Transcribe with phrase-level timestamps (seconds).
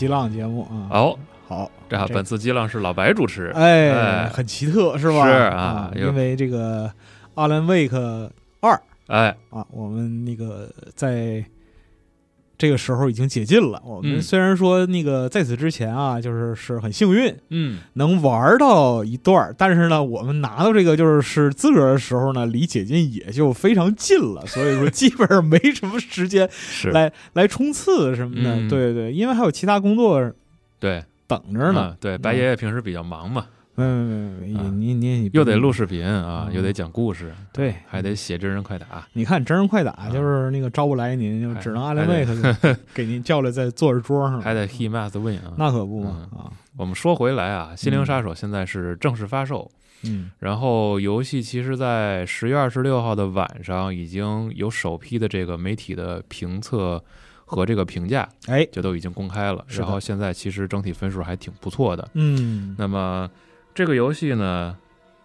[0.00, 4.28] 激浪节目啊，哦，好，这这本次激浪是老白主持，哎，哎。
[4.30, 5.26] 很奇特是吧？
[5.26, 6.90] 是啊因为这个
[7.34, 11.44] 阿兰威克二哎，啊，我们那个在
[12.60, 13.82] 这个时候已经解禁了。
[13.84, 28.54] 我们嗯虽然说那个在此之前啊，就是是很幸运嗯，能玩到一段儿，但是呢，我们拿到这个就是是资格的时候呢，离解禁也就非常近了， 所以说基本上没什么时间是，来 来冲刺什么的。
[28.54, 30.30] 嗯对对，因为还有其他工作
[30.78, 31.96] 对，等着呢嗯。
[31.98, 45.52] 对，白爷爷平时比较忙嘛，嗯，嗯啊你你你又得录视频啊，又得讲故事，对，还得写真人快打，你看真人快打就是那个招不来您，就只能阿兰威克给您叫来在坐着桌上，还得 he must win 啊。
[45.56, 49.70] 那可不嘛啊，我们说回来啊，《心灵杀手》现在是正式发售，
[50.04, 57.02] 嗯然后游戏其实，在十月二十六号的晚上，已经有首批的这个媒体的评测
[57.44, 59.64] 和这个评价哎就都已经公开了。
[59.68, 62.08] 然后现在其实整体分数还挺不错的。
[62.14, 63.28] 嗯那么
[63.80, 64.76] 这个游戏呢，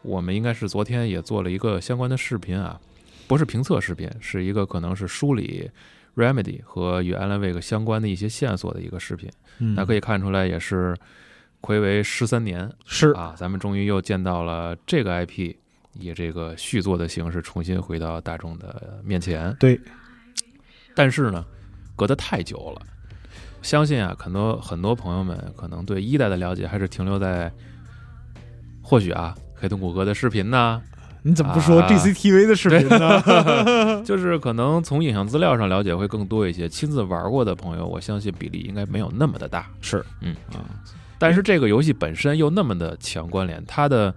[0.01, 2.79] 我们应该是昨天也做了一个相关的视频啊，
[3.27, 5.69] 不是评测视频，是一个可能是梳理
[6.15, 9.29] Remedy 和与 Alan Wake 相关的一些线索的一个视频。
[9.59, 10.95] 嗯，那可以看出来，也是
[11.61, 15.53] 暌违十三年是啊，咱们终于又见到了这个 IP
[15.99, 19.53] 以这个续作的形式重新回到大众的面前。
[19.59, 19.77] 对，
[20.95, 21.45] 但是呢，
[21.93, 22.81] 隔得太久了，
[23.61, 27.51] 相信啊，很多很多朋友们可能对一代的了解还是停留在，
[28.87, 30.79] 或许啊，黑洞谷歌的视频呢，
[31.23, 34.03] 你怎么不说啊 GCTV 的视频呢？
[34.05, 36.69] 就是可能从影像资料上了解会更多一些。
[36.69, 39.67] 亲自玩过的朋友，我相信比例应该没有那么的大。
[39.81, 40.61] 是，嗯啊，
[41.17, 44.13] 但是这个游戏本身又那么的强关联，它的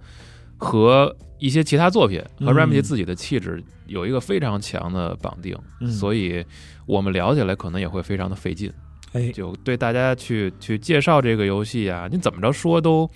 [0.55, 6.45] 和一些其他作品和嗯 Remedy 自己的气质有一个非常强的绑定，嗯所以
[6.85, 8.71] 我们聊起来可能也会非常的费劲。
[9.13, 13.09] 哎，就对大家去去介绍这个游戏啊，你怎么着说都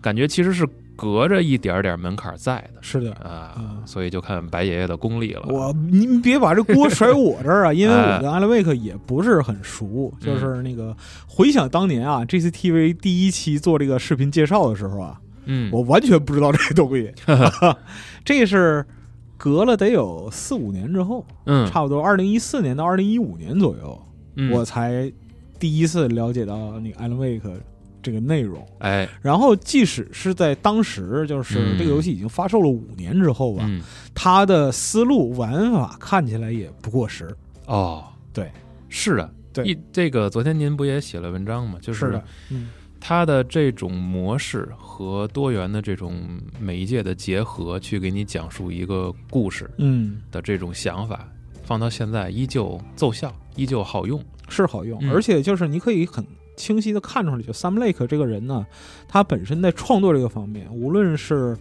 [0.00, 0.66] 感觉其实是
[0.96, 3.12] 隔着一点点门槛在的是的。
[3.14, 5.42] 啊，嗯所以就看白爷爷的功力了。
[5.48, 10.12] 我您别把这锅甩我这儿啊， 因为哎我跟阿兰威克也不是很熟。
[10.20, 10.96] 就是那个
[11.26, 17.12] 回想当年啊，GCTV 第一期做这个视频介绍的时候啊，嗯， 我完全不知道这个东西。
[18.24, 18.84] 这是
[19.36, 24.00] 隔了得有四五年之后，嗯，差不多二零一四年到二零一五年左右，
[24.36, 25.12] 嗯我才
[25.58, 27.50] 第一次了解到那个艾伦威克
[28.04, 28.64] 这个内容。
[28.78, 31.78] 哎，然后，即使是在当时，就是嗯。
[31.78, 33.80] 这个游戏已经发售了五年之后吧，嗯，
[34.14, 37.34] 它的思路玩法看起来也不过时。
[37.66, 38.52] 哦，对，
[38.88, 39.64] 是的，对。
[39.64, 41.78] 一这个昨天您不也写了文章吗？
[41.80, 42.68] 就是的，嗯，
[43.00, 46.22] 它的这种模式和多元的这种
[46.60, 51.26] 媒介的结合，去给你讲述一个故事嗯，的这种想法，
[51.64, 54.22] 放到现在依旧奏效，依旧好用。
[54.48, 55.10] 是好用，嗯。
[55.10, 56.24] 而且就是你可以很
[56.56, 58.66] 清晰的看出来，就 Sam Lake 这个人呢，
[59.08, 61.56] 他本身在创作这个方面，无论是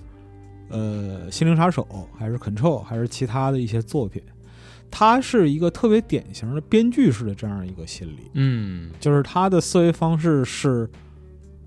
[0.69, 1.87] 呃《心灵杀手》
[2.17, 4.21] 还是 Control 还是其他的一些作品，
[4.91, 8.91] 他是一个特别典型的编剧式的这样一个心理，嗯。
[8.99, 10.89] 就是他的思维方式是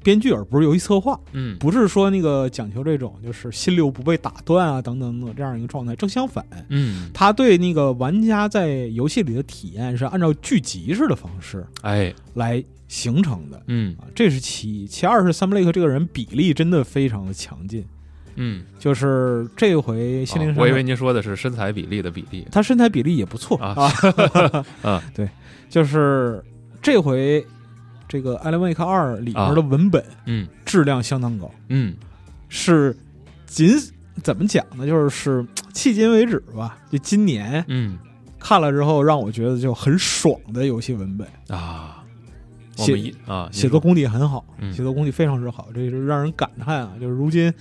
[0.03, 1.19] 编剧，而不是游戏策划。
[1.33, 14.87] 嗯，不是说那个讲求这种就是心流不被打断啊等等等这样一个状态，正相反，嗯，他对那个玩家在游戏里的体验是按照剧集式的方式哎，来形成的嗯啊，这是其一。
[14.87, 17.85] 其二是三布雷克这个人比例真的非常的强劲，
[18.37, 25.29] 嗯，就是这回心灵哦、我以为您说的是身材比例的比例他身材比例也不错啊啊， 啊， 对，
[25.69, 26.43] 就是
[26.81, 27.45] 这回
[28.09, 31.51] 这个《艾伦威克二》里边的文本嗯质量相当高。
[31.69, 31.95] 嗯
[32.49, 32.97] 是
[33.47, 33.71] 仅
[34.23, 34.87] 怎么讲呢？
[34.87, 35.43] 就是是
[35.75, 37.99] 迄今为止吧，就今年嗯
[38.39, 41.96] 看了之后，让我觉得就很爽的游戏文本，啊，我
[42.77, 46.93] 写啊，写作功底很好，嗯写作功底非常之好，这是让人感叹啊！
[47.01, 47.53] 就是如今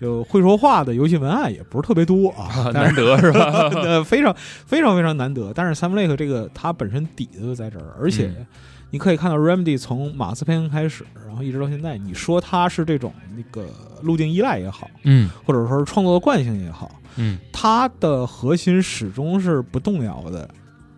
[0.00, 3.68] 就会说话的游戏文案也不是特别多啊，难得是吧？
[3.82, 4.34] 呃非常
[4.66, 5.52] 非常非常难得。
[5.54, 8.46] 但是 Sam Lake 这个它本身底子就在这儿，而且嗯
[8.90, 13.66] 你可以看到 Remedy 从马斯佩恩开始，然后一直到现在，你说它是这种那个
[14.02, 20.48] 路径依赖也好，嗯或者说是创作的惯性也好，嗯它的核心始终是不动摇的，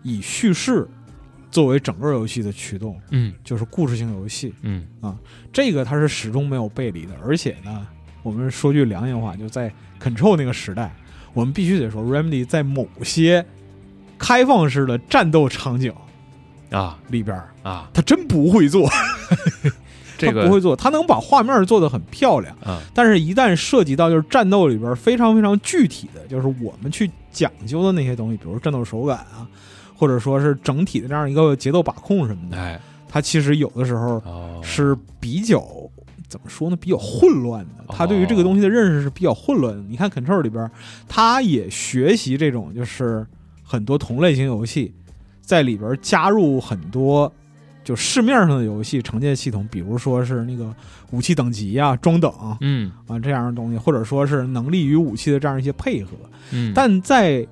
[0.03, 0.87] 以叙事
[1.57, 3.33] 作为整个游戏的驱动，嗯。
[3.43, 4.53] 就是故事性游戏。
[4.61, 4.85] 嗯。
[5.01, 5.17] 啊。
[5.51, 7.87] 这个它是始终没有背离的，而且呢，
[8.21, 10.95] 我们说句良心话，就在 Control 那个时代，
[11.33, 13.43] 我们必须得说，Remedy 在某些
[14.19, 15.91] 开放式的战斗场景
[16.69, 16.99] 啊。
[17.07, 18.87] 里边，啊，他真不会做，
[20.15, 29.47] 这个他不会做，他能把画面做得很漂亮，啊但是一旦涉及到就是战斗里边非常非常具体的，就是我们去讲究的那些东西，比如战斗手感啊，
[29.97, 32.79] 或者说是整体的这样一个节奏把控什么的，哎
[33.09, 35.65] 它其实有的时候哦，是比较
[36.27, 36.75] 怎么说呢？
[36.75, 37.85] 比较混乱的。
[37.87, 39.81] 他对于这个东西的认识是比较混乱的。
[39.87, 40.69] 你看 Control 里边，
[41.07, 43.25] 他也学习这种就是
[43.63, 44.93] 很多同类型游戏，
[45.41, 47.31] 在里边加入很多
[47.81, 50.75] 就市面上的游戏承接系统，比如说是那个
[51.11, 52.29] 武器等级啊、装等
[52.59, 56.11] 嗯啊这样的东西，或者说是能力与武器的这样一些配合。
[56.51, 57.47] 嗯，但在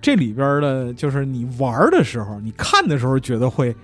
[0.00, 3.74] 这里边的，就是你玩的时候，你看的时候觉得会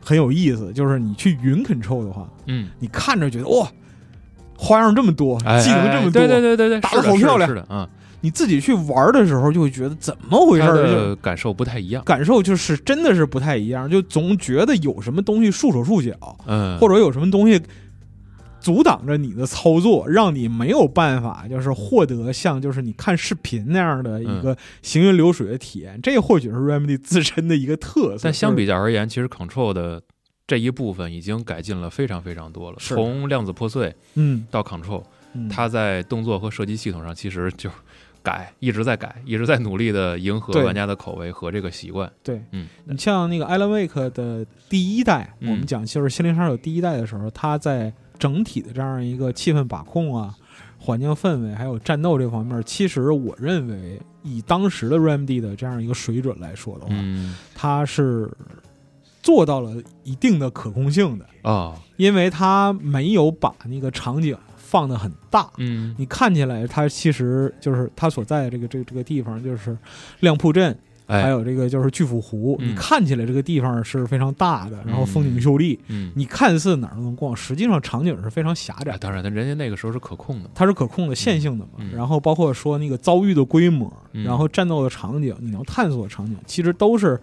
[0.00, 0.72] 很有意思。
[0.72, 3.68] 就是你去云 control 的话，嗯，你看着觉得哇，
[4.56, 7.88] 花样这么多，哎技能这么多，对对对对对，打的好漂亮啊，
[8.20, 11.14] 你自己去玩的时候就会觉得怎么回事？
[11.22, 16.12] 感受不太一样，感受就是真的是不太一样，就总觉得有什么东西束手束脚，
[16.46, 17.62] 嗯，或者有什么东西
[18.68, 25.98] 阻挡着你的操作，让你没有办法就是获得像就是你看视频那样的一个行云流水的体验。
[26.02, 28.24] 这或许是 Remedy 自身的一个特色。
[28.24, 30.02] 但相比较而言，其实 Control 的
[30.46, 32.76] 这一部分已经改进了非常非常多了。
[32.78, 37.70] 从量子破碎嗯，到 Control，嗯它在动作和射击系统上其实就
[38.22, 42.12] 改，一直在改，一直在努力的迎合玩家的口味和这个习惯。
[42.22, 50.34] 对，嗯，你像那个 Alan Wake 的第一代，嗯我们讲就是《心灵杀手》第一代的时候，它在整体的这样一个气氛把控啊、
[50.78, 58.30] 环境氛围还有战斗这方面，其实我认为以当时的 Remedy 的这样一个水准来说的话，嗯它是
[59.22, 59.74] 做到了
[60.04, 65.50] 一定的可控性的，哦，因为它没有把那个场景放的很大。
[65.58, 69.76] 嗯你看起来，它其实就是它所在的这个这个这个地方，就是
[70.20, 72.56] 亮铺镇，哎，还有这个就是巨斧湖。
[72.60, 78.92] 嗯你看起来这个地方是非常大的，然后风景秀丽，嗯，你看似哪儿都能逛，实际上场景是非常狭窄。
[78.92, 80.50] 哎当然，他人家那个时候是可控的。
[80.54, 87.20] 它是可控的、线性的嘛，嗯然后包括说那个遭遇的规模，嗯然后战斗的场景，你能探索的场景，其实都是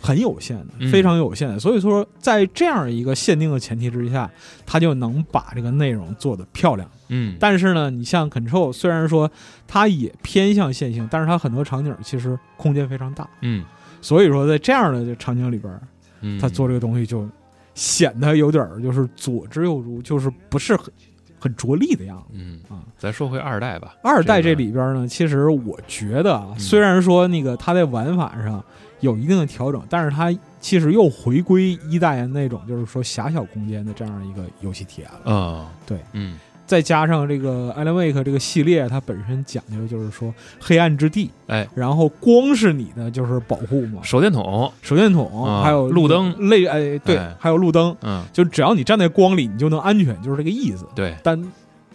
[0.00, 1.58] 很有限的，嗯非常有限的。
[1.58, 4.30] 所以说，在这样一个限定的前提之下，
[4.64, 6.88] 它就能把这个内容做得漂亮。
[7.08, 9.30] 嗯，但是呢，你像 Control，虽然说
[9.66, 13.28] 它也偏向线性，但是它很多场景其实空间非常大。
[13.42, 13.64] 嗯
[14.00, 15.80] 所以说，在这样的场景里边，
[16.20, 17.28] 嗯，它做这个东西就
[17.74, 20.92] 显得有点儿就是左支右绌，就是不是很
[21.40, 22.34] 很着力的样子。
[22.34, 23.96] 嗯啊，咱说回二代吧。
[24.02, 28.64] 二代这这个里边呢，其实我觉得啊，嗯虽然说那个它在玩法上
[29.00, 35.32] 有一定的调整，但是它其实又回归一代那种就是说狭小空间的这样一个游戏体验了。
[35.32, 50.86] 哦，对，嗯再加上这个 Alan Wake 这个系列，它本身讲究就是说黑暗之地，哎，然后光是你的就是保护嘛，手电筒，手电筒，啊还有路灯类，哎，对，哎还有路灯，嗯，就只要你站在光里，你就能安全，就是这个意思。
[50.94, 51.42] 对，但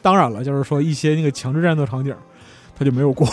[0.01, 2.11] 当然了，就是说一些那个强制战斗场景，
[2.75, 3.29] 它就没有光。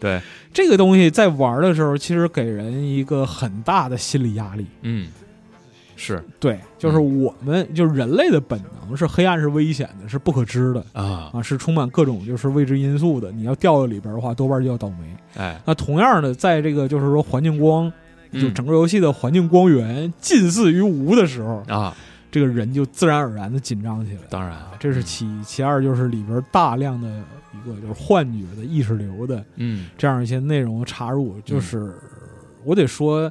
[0.00, 0.18] 对，
[0.56, 4.64] 这个东西在玩的时候，其实给人一个很大的心理压力。
[4.80, 5.06] 嗯，
[5.96, 8.58] 是对，就是我们就是人类的本
[8.88, 13.30] 能是黑暗是危险的，是不可知的啊，啊，是充满各种就是未知因素的。
[13.30, 15.14] 你要掉到里边的话，多半就要倒霉。
[15.36, 17.92] 哎，那同样的，在这个就是说环境光，
[18.32, 21.94] 就嗯整个游戏的环境光源近似于无的时候，啊，
[22.30, 24.20] 这个人就自然而然的紧张起来。
[24.30, 27.22] 当然啊，这是其一，其二就是里边大量的
[27.56, 31.94] 一个就是幻觉的意识流的嗯这样一些内容插入，就是
[32.64, 33.30] 我得说，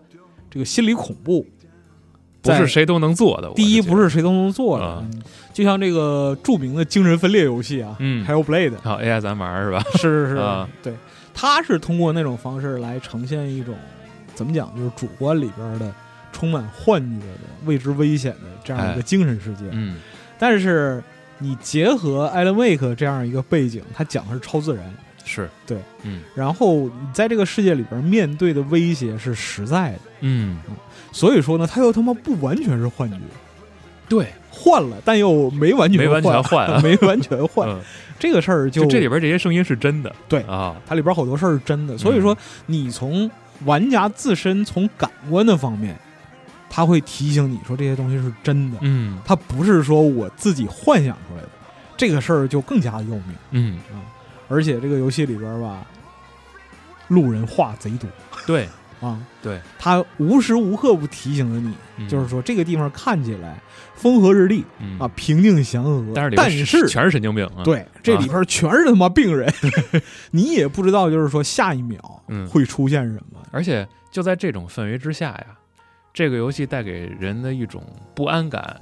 [0.49, 1.45] 这个心理恐怖，
[2.41, 3.51] 不是谁都能做的。
[3.55, 5.05] 第一不是谁都能做的，
[5.53, 9.83] 就像这个著名的精神分裂游戏啊，嗯还有 Blade，好 AI 咱玩是吧？
[9.95, 10.93] 是是是，啊对，
[11.33, 13.75] 它是通过那种方式来呈现一种
[14.33, 15.93] 怎么讲，就是主观里边的
[16.31, 19.97] 充满幻觉的未知危险的这样一个哎精神世界，嗯
[20.37, 21.01] 但是
[21.37, 25.49] 你结合 Alan Wake 这样一个背景，他讲的是超自然，是。
[25.67, 26.21] 对，嗯。
[26.33, 30.59] 然后你在这个世界里边面对的威胁是实在的，嗯，
[31.11, 33.17] 所以说呢，他又他妈不完全是幻觉，
[34.07, 36.79] 对，换了，但又没完全没完全换啊。
[36.83, 37.79] 没完全换，嗯。
[38.17, 40.15] 这个事儿就这里边这些声音是真的。
[40.29, 40.41] 对。
[40.43, 42.35] 啊，它里边好多事儿是真的，所以说
[42.67, 43.29] 你从
[43.65, 45.97] 玩家自身从感官的方面，
[46.75, 49.17] 他会提醒你说这些东西是真的，嗯。
[49.23, 51.49] 它不是说我自己幻想出来的，
[51.95, 53.35] 这个事儿就更加的要命。
[53.51, 53.79] 嗯。
[53.93, 54.03] 啊，
[54.49, 55.87] 而且这个游戏里边吧，
[57.07, 58.09] 路人话贼多。
[58.45, 58.67] 对。
[59.01, 62.09] 啊，对，他无时无刻不提醒着你，嗯。
[62.09, 63.57] 就是说这个地方看起来
[63.93, 64.99] 风和日丽嗯。
[64.99, 67.63] 啊，，平静祥和，但是里但边是全是神经病啊。
[67.63, 69.53] 对这里边全是他妈病人，
[70.31, 72.45] 你也不知道就是说下一秒嗯。
[72.47, 73.39] 会出现什么。
[73.51, 75.45] 而且就在这种氛围之下呀，
[76.15, 77.83] 这个游戏带给人的一种
[78.15, 78.79] 不安感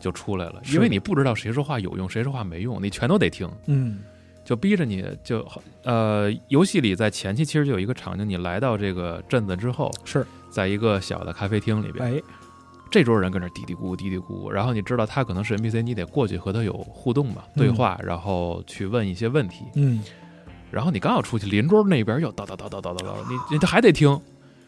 [0.00, 4.00] 就出来了，因为你不知道谁说话有用，谁说话没用，你全都得听，嗯。
[4.44, 5.46] 就逼着你就
[5.84, 12.20] 呃，游戏里在前期其实就有一个场景，你来到这个镇子之后，是，在一个小的咖啡厅里边，哎，
[12.90, 19.64] 这桌人跟那嘀嘀咕咕嘀嘀咕咕，然后你知道他可能是 NPC，你得过去和他有互动嘛，对话，然后去问一些问题。
[19.76, 20.02] 嗯。
[20.72, 24.20] 然后你刚要出去，邻桌那边又叨叨叨叨叨叨叨，你你还得听。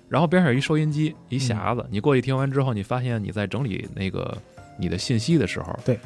[0.08, 4.36] 然后边上有一收音机，一匣子，你过去听完之后，你发现你在整理那个
[4.78, 5.98] 你的信息的时候，对，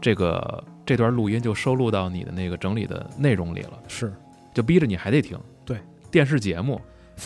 [0.00, 4.12] 这个这段录音就收录到你的那个整理的内容里了，是
[4.52, 5.38] 就逼着你还得听。
[5.64, 5.78] 对，
[6.10, 6.80] 电视节目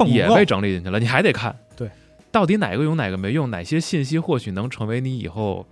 [0.06, 1.56] 也被整理进去了，你还得看。
[1.76, 1.90] 对，
[2.30, 3.50] 到底哪个用哪个没用？
[3.50, 5.66] 哪些信息或许能成为你以后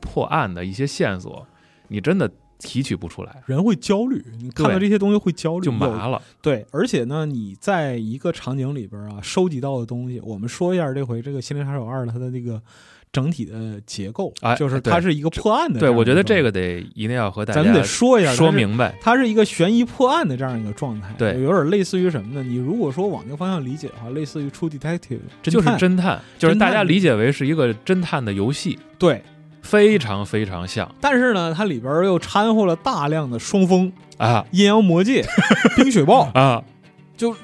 [0.00, 1.46] 破案的一些线索？
[1.88, 2.30] 你真的
[2.60, 6.22] 提取不出来，人会焦虑，你看到这些东西会焦虑，就麻了。
[6.40, 12.60] 对，而且呢，你在一个场景里边啊，收集到的东西，我们说一下这回这个《心灵杀手二》它的那个
[13.12, 15.80] 整体的结构，哎就是它是一个破案的。
[15.80, 18.94] 对，我觉得这个，得一定要和大家咱们得说一下，说明白。
[19.00, 22.42] 它是一个悬疑破案的这样一个状态，对有点类似于什么呢？
[22.42, 29.22] 你如果说往这个方向理解的话，类似于 True Detective，就是侦探，就是大家理解为是一个侦探的游戏，对，
[29.62, 30.92] 非常非常像。
[31.00, 34.44] 但是呢，它里边又掺和了大量的双峰、啊。
[34.50, 35.24] 阴阳魔界、
[35.76, 36.62] 冰雪豹，啊，
[37.16, 37.34] 就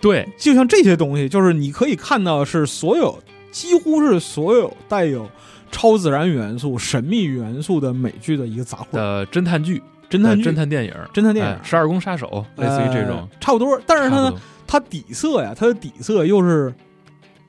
[0.00, 0.28] 对。
[0.38, 3.18] 就像这些东西，就是你可以看到是所有
[3.50, 5.28] 几乎是所有带有
[5.70, 11.52] 超自然元素、神秘元素的美剧的一个杂货，的侦探剧、侦探剧、侦探电影、侦探电影。
[11.52, 13.18] 哎，十二宫杀手，类似于这种。
[13.18, 13.80] 呃，差不多。
[13.86, 14.32] 但是它呢，
[14.66, 16.72] 它底色呀，它的底色又是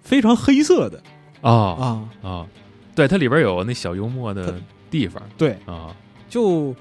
[0.01, 1.01] 非常黑色的。
[1.41, 2.45] 啊啊，啊，
[2.99, 4.59] 对，它里边有那小幽默的
[4.91, 5.95] 地方对，啊，
[6.29, 6.75] 就。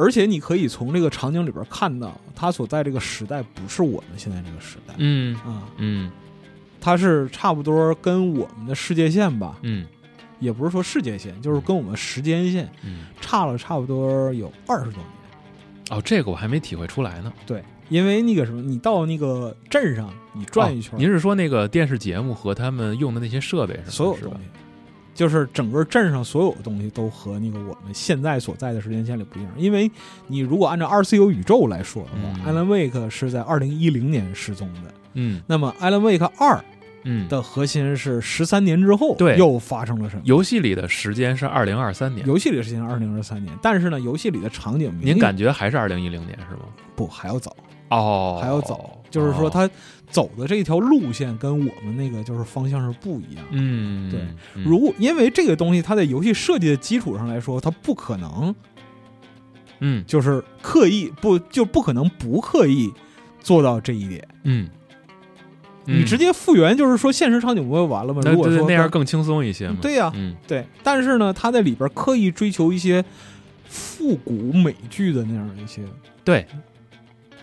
[0.00, 6.08] 而且你可以从这个场景里边看到，它所在这个时代不是我们现在这个时代、嗯啊，嗯
[6.80, 9.84] 它是差不多跟我们的世界线吧，嗯
[10.38, 15.04] 也不是说世界线，就是跟我们时间线嗯，差了差不多有二十多年。
[15.90, 17.32] 哦，这个我还没体会出来呢。
[17.44, 24.38] 对，因为那个什么，你到那个镇上，你转一圈，哦您是说那个电视节目和他们用的那些设备是所有东西，
[25.18, 29.50] 就是整个镇上所有的东西都和那个我们现在所在的时间线里不一样。
[29.56, 29.90] 因为
[30.28, 36.64] 你如果按照二次元宇宙来说的话、嗯 a l a n Wake 是在二零一零年失踪的，嗯那么 Alan Wake 二
[37.02, 40.22] 嗯，的核心是十三年之后，对又发生了什么？
[40.24, 46.62] 游戏里的时间是二零二三年，游戏里的时间二零二三年，但是呢，游戏里的场景您感觉还是二零一零年是吗？
[46.94, 47.56] 不还要早？
[47.90, 49.68] 哦，还要早，就是说哦他
[50.10, 53.50] 走的这条路线跟我们那个就是方向是不一样的。
[53.52, 54.20] 嗯，对
[54.54, 58.54] 嗯，如果因为这个东西，它在游戏设计的基础上来说，它不可能
[59.80, 62.92] 嗯就是刻意不就不可能不刻意
[63.40, 64.26] 做到这一点。
[64.44, 64.68] 嗯，
[65.84, 68.20] 你直接复原，就是说现实场景不就完了吗？
[68.24, 69.76] 如果说对那样更轻松一些嘛？
[69.80, 73.04] 对呀嗯对，但是呢，他在里边刻意追求一些
[73.66, 75.82] 复古美剧的那样一些
[76.24, 76.46] 对，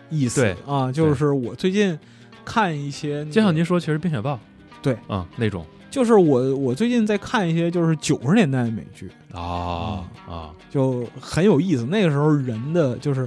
[0.09, 0.41] 意思。
[0.41, 1.97] 对啊，就是我最近
[2.43, 4.39] 看一些、那个，就像您说，其实冰雪暴，
[4.81, 5.65] 对，啊那种。
[5.91, 11.85] 就是我我最近在看一些就是九十年代的美剧，啊啊，就很有意思。
[11.85, 13.25] 那个时候人的就是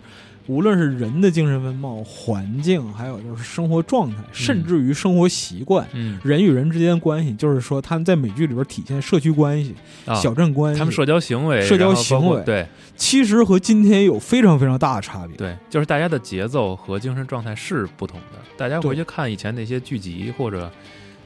[0.48, 5.86] 无论是人的精神风貌、环境，还有就是生活状态，甚至于生活习惯。
[5.92, 9.74] 嗯人与人之间的关系，就是说他们在美剧里边体现社区关系、
[10.06, 15.36] 啊，小镇关系，他们社交行为，社交行为对其实和今天有非常非常大的差别。
[15.36, 18.38] 对，就是大家的节奏和精神状态是不同的。
[18.56, 20.70] 大家回去看以前那些剧集或者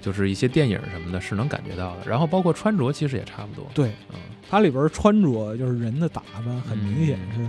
[0.00, 2.02] 就是一些电影什么的，是能感觉到的。
[2.06, 3.64] 然后包括穿着，其实也差不多。
[3.72, 4.18] 对，嗯
[4.50, 7.48] 它里边穿着就是人的打扮，很明显是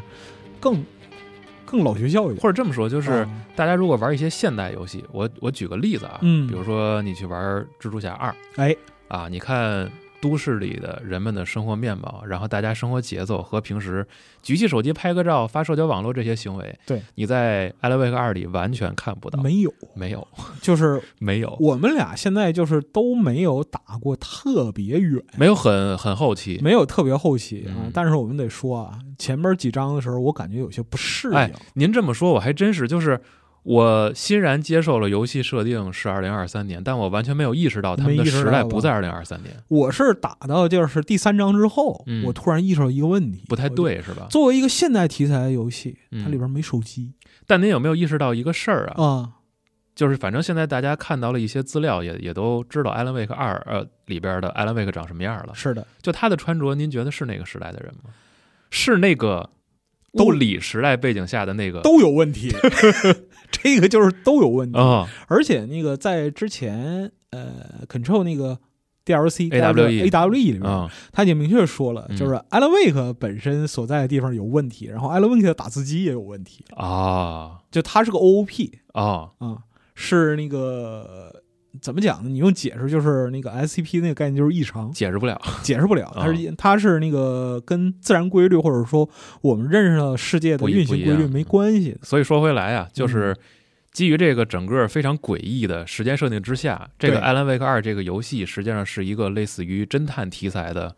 [0.60, 0.82] 更
[1.74, 2.38] 更老学校一点。
[2.38, 3.30] 或者这么说，就是啊。
[3.56, 6.48] 大家如果玩一些现代游戏，我我举个例子啊，嗯。
[6.48, 8.76] 比如说你去玩蜘蛛侠二哎，
[9.08, 9.90] 啊，你看
[10.24, 14.08] 都市里的人们的生活面貌，然后大家生活节奏和平时
[14.42, 20.26] 举起手机拍个照、发社交网络这些行为，对，你在《艾伦维克二》里完全看不到，没有，没有。
[20.62, 21.54] 就是 没有。
[21.60, 27.76] 我们俩现在就是都没有打过特别远，没有很很后期，没有特别后期啊。
[27.84, 27.92] 嗯。
[27.94, 31.34] 但是我们得说啊，前面几章的时候，我感觉有些不适应。
[31.36, 33.20] 哎您这么说，我还真是，就是
[33.64, 44.28] 我欣然接受了游戏设定是二零二三年，但我完全没有意识到他们的时代不在二零二三年，我是打到就是第三章之后，嗯我突然意识到一个问题，不太对是吧？
[44.30, 47.14] 作为一个现代题材的游戏，嗯它里边没手机
[47.48, 49.04] 但您有没有意识到一个事儿啊？
[49.04, 49.30] 啊，
[49.96, 55.54] 就是反正现在大家看到了一些资料，也也都知道《艾伦·威克二》呃里边的艾伦·威克长什么样了。
[55.54, 58.10] 是的，就他的穿着，您觉得是那个时代的人吗？
[58.70, 59.50] 是那个
[60.14, 62.52] 都物理时代背景下的那个都有问题，
[63.64, 64.78] 这个就是都有问题。
[64.78, 65.08] 啊？
[65.28, 68.60] 而且那个在之前呃，Control 那个
[69.06, 79.32] DLC AWE AWE 里边，啊他已经明确说了，嗯就是 Alan Wake 本身所在的地方有问题，然后 Alan Wake 的打字机也有问题，啊就它是个 OOP 啊！
[79.40, 79.58] 啊，
[79.96, 81.43] 是那个
[81.82, 82.30] 怎么讲呢？
[82.30, 85.40] 你用解释就是那个 SCP 那个概念就是异常，解释不了。
[85.62, 89.10] 解释不了，它是它是那个跟自然规律或者说
[89.42, 91.98] 我们认识到世界的运行规律没关系。
[92.02, 93.36] 所以说回来啊，嗯就是
[93.92, 100.96] 基于这个整个非常诡异的时间设定之下，这个《对艾兰威克二》这个游戏实际上是一个类似于侦探题材的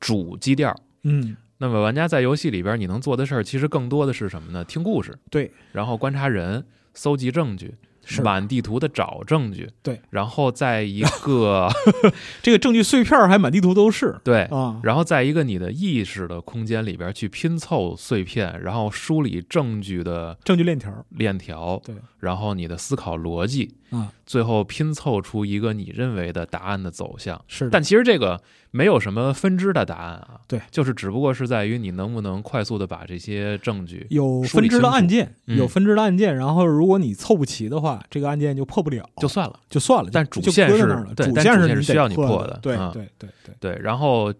[0.00, 0.74] 主基调。
[1.02, 4.64] 嗯，那么玩家在游戏里边你能做的事儿，其实更多的是什么呢？
[4.64, 7.74] 听故事，对，然后观察人，搜集证据，是
[8.22, 11.68] 满地图的找证据，对，然后在一个
[12.42, 14.18] 这个证据碎片还满地图都是。
[14.24, 27.40] 对，啊，然后在一个你的意识的空间里边去拼凑碎片，然后梳理证据的证据链条链条，对，然后你的思考逻辑，啊，最后拼凑出一个你认为的答案的走向。
[27.46, 35.56] 是，但其实这个没有什么分支的答案啊，对，就是只不过是在于你能不能快速的把这些证据有分支的案件，嗯。
[35.56, 39.60] 有分支的案件，然后如果你凑不齐的话，这个案件就破不了，就算了。
[39.70, 40.76] 就算了，但主线是
[41.16, 44.32] 主线是需要你破的，对对对对，对，然后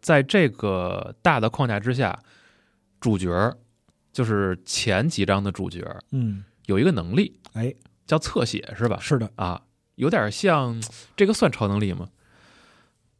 [0.00, 2.18] 在这个大的框架之下，
[3.00, 3.56] 主角儿
[4.12, 7.36] 就是前几章的主角儿嗯，有一个能力。
[7.52, 7.72] 哎，
[8.06, 8.98] 叫侧写，是吧？
[9.00, 9.62] 是的，啊，
[9.96, 10.82] 有点像
[11.16, 12.08] 这个算超能力吗？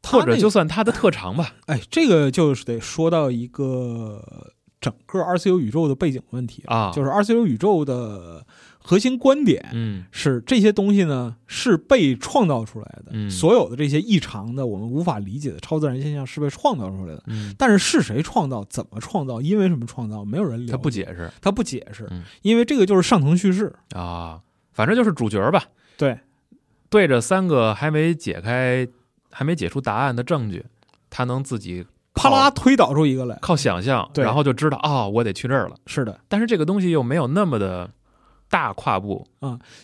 [0.03, 1.55] 或者就算他的特长吧。
[1.67, 8.47] 哎，这个就是得说到一个整个二 C U 宇宙的背景问题啊就是二 C U 宇宙的
[8.79, 17.23] 核心观点嗯是这些东西呢是被创造出来的，嗯所有的这些异常的我们无法理解的超自然现象是被创造出来的。
[17.29, 20.73] 嗯，但是是谁创造、怎么创造、因为什么创造，没有人理解。
[20.73, 23.75] 他不解释他不解释，嗯因为这个就是上层叙事。
[23.95, 24.43] 啊，
[24.75, 25.65] 反正就是主角吧，
[25.97, 26.19] 对，
[26.91, 28.87] 对着三个还没解开、
[29.31, 30.67] 还没解出答案的证据，
[31.09, 33.39] 他能自己啪啦推导出一个来。
[33.41, 34.25] 靠想象，对。
[34.25, 35.77] 然后就知道啊、我得去这儿了。
[35.87, 37.89] 是的，但是这个东西又没有那么的
[38.51, 39.27] 大跨步，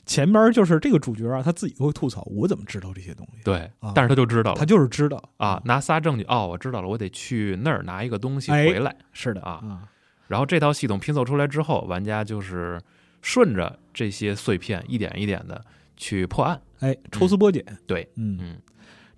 [0.05, 3.43] 前边就是这个主角啊，他自己都会吐槽，我怎么知道这些东西？
[3.45, 3.93] 对，啊。
[3.95, 5.23] 但是他就知道他了就是知道。
[5.37, 8.95] 啊，，拿仨证据，哦，我知道了，我得去那儿拿一个东西哎回来。
[9.13, 9.61] 是的啊。
[9.63, 9.83] 啊，
[10.29, 12.81] 然后这套系统拼凑出来之后，玩家就是
[13.23, 15.65] 顺着这些碎片一点一点的
[15.97, 16.61] 去破案。
[16.81, 18.57] 哎，抽丝剥茧，对，嗯嗯，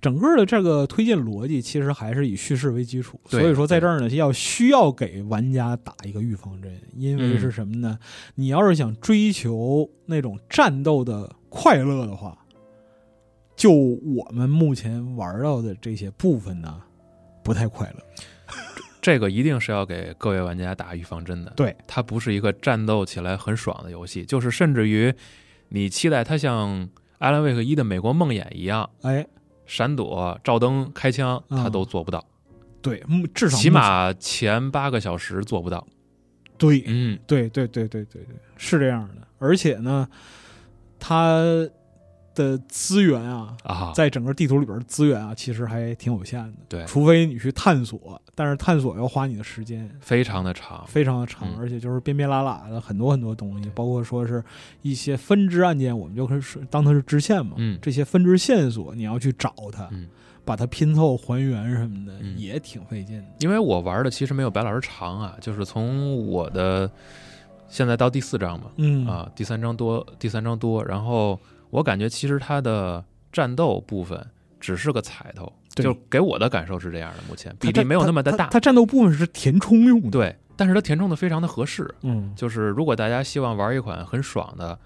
[0.00, 7.98] 整个的这个推进逻辑其实还是以叙事为基础，所以说在这儿呢，要需要给玩家打一个预防针，因为嗯是什么呢？
[8.34, 12.36] 你要是想追求那种战斗的快乐的话，
[13.54, 16.82] 就我们目前玩到的这些部分呢，
[17.44, 18.02] 不太快乐。
[19.02, 21.52] 这个一定是要给各位玩家打预防针的。
[21.56, 25.12] 对，它不是一个战斗起来很爽的游戏，就是甚至于
[25.68, 26.86] 你期待它像
[27.18, 29.26] 《艾兰威克一》的美国梦魇一样，哎，
[29.66, 32.24] 闪躲、照灯、开枪，它都做不到，
[32.80, 35.86] 对，嗯至少起码前八个小时做不到。
[36.56, 39.26] 对，嗯，对对对对对对，是这样的。
[39.38, 40.08] 而且呢，
[41.00, 41.42] 它
[42.34, 46.52] 的资源啊，啊，在整个地图里边的资源啊，其实还挺有限的。
[46.68, 49.90] 对除非你去探索，但是探索要花你的时间。
[50.00, 50.84] 非常的长。
[50.86, 54.42] 非常的长，嗯而且就是边边拉拉的很多很多东西，包括说是
[54.82, 57.54] 一些分支案件，我们就可以说当它是支线嘛。
[57.58, 60.08] 嗯这些分支线索你要去找它，嗯，
[60.44, 63.26] 把它拼凑还原什么的，嗯也挺费劲的。
[63.40, 66.90] 因为我玩的其实没有白老师长啊，就是从我的
[67.68, 71.38] 现在到第四章嘛，嗯啊，第三章多，第三章多，然后
[71.72, 74.24] 我感觉其实它的战斗部分
[74.60, 84.78] 只是个彩头，就给我的感受是这样的，目前比例没有那么的大，它战斗部分是填充用的。，对，但是它填充的非常的合适，嗯，就是如果大家希望玩一款很爽的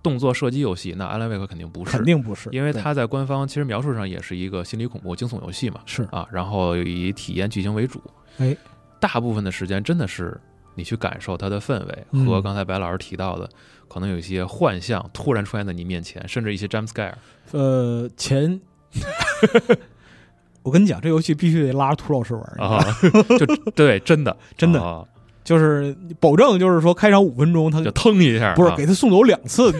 [0.00, 6.04] 动作射击游戏，那《安兰威克》肯定不是，肯定不是，因为它在官方其实描述上也是一个心理恐怖惊悚游戏嘛，是。
[6.12, 8.00] 啊，然后以体验剧情为主，
[8.38, 8.56] 哎，
[9.00, 10.40] 大部分的时间真的是
[10.76, 13.50] 你去感受它的氛围，嗯和刚才白老师提到的，
[13.88, 17.14] 可能有一些幻象突然出现在你面前，甚至一些 jump scare。
[17.52, 18.60] 呃前。
[20.62, 22.84] 我跟你讲，这游戏必须得拉着涂老师玩儿啊，
[23.38, 24.36] 就对，真的。
[24.56, 24.82] 真的。
[24.82, 25.06] 啊。
[25.44, 28.76] 就是保证，就是说开场五分钟，他就腾一下，不是啊。
[28.76, 29.72] 给他送走两次，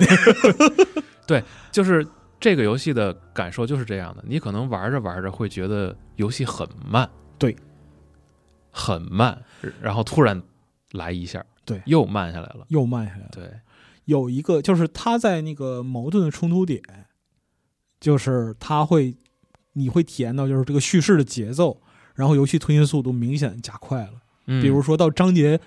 [1.26, 2.06] 对就是
[2.40, 7.06] 这个游戏的感受就是这样的，你可能玩着玩着会觉得游戏很慢，
[7.38, 7.54] 对，
[8.70, 9.38] 很慢，
[9.82, 10.40] 然后突然
[10.92, 11.82] 来一下，对。
[11.84, 13.28] 又慢下来了，又慢下来了。
[13.32, 13.50] 对，
[14.08, 16.80] 有一个就是他在那个矛盾的冲突点，
[18.00, 19.14] 就是他会，
[19.74, 21.78] 你会体验到就是这个叙事的节奏，
[22.14, 24.12] 然后游戏推进速度明显加快了。
[24.46, 25.60] 嗯，比如说到章节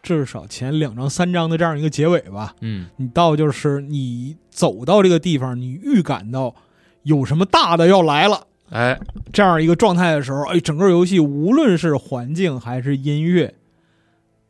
[0.00, 6.54] 至少前两章、三章的这样一个结尾吧，嗯，你到就是你走到这个地方，你预感到
[7.02, 8.46] 有什么大的要来了。
[8.70, 8.96] 哎，
[9.32, 13.56] 这样一个状态的时候，哎，整个游戏无论是环境还是音乐，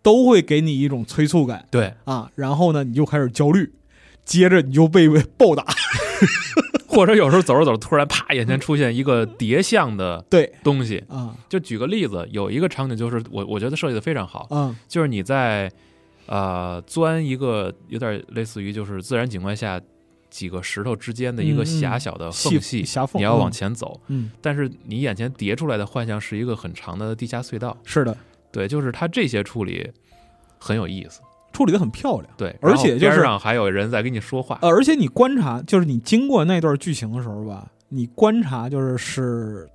[0.02, 1.66] 都会给你一种催促感。
[1.70, 2.30] 对，啊。
[2.34, 3.72] 然后呢，你就开始焦虑，
[4.24, 5.64] 接着你就被被暴打。
[6.88, 10.52] 或者有时候走着走着，突然啪，眼前出现一个叠像的 对。
[10.62, 11.02] 东西。
[11.08, 11.34] 啊。
[11.48, 15.72] 就举个例子，有一个场景就是我我觉得设计的非常好，嗯就是你在
[16.26, 19.80] 呃钻一个有点类似于就是自然景观下
[20.28, 23.52] 几个石头之间的一个狭小的缝隙，狭缝，你要往嗯。
[23.52, 24.30] 前走，嗯。
[24.42, 27.74] 但是你眼前叠出来的幻象是一个很长的地下隧道。
[27.84, 28.14] 是的，
[28.52, 29.90] 对，就是它这些处理
[30.58, 31.20] 很有意思。
[31.52, 32.26] 处理的很漂亮。
[32.36, 34.58] 对，而且边上还有人在跟你说话。
[34.62, 39.68] 呃，而且你观察，就是你经过那段剧情的时候吧，你观察就是是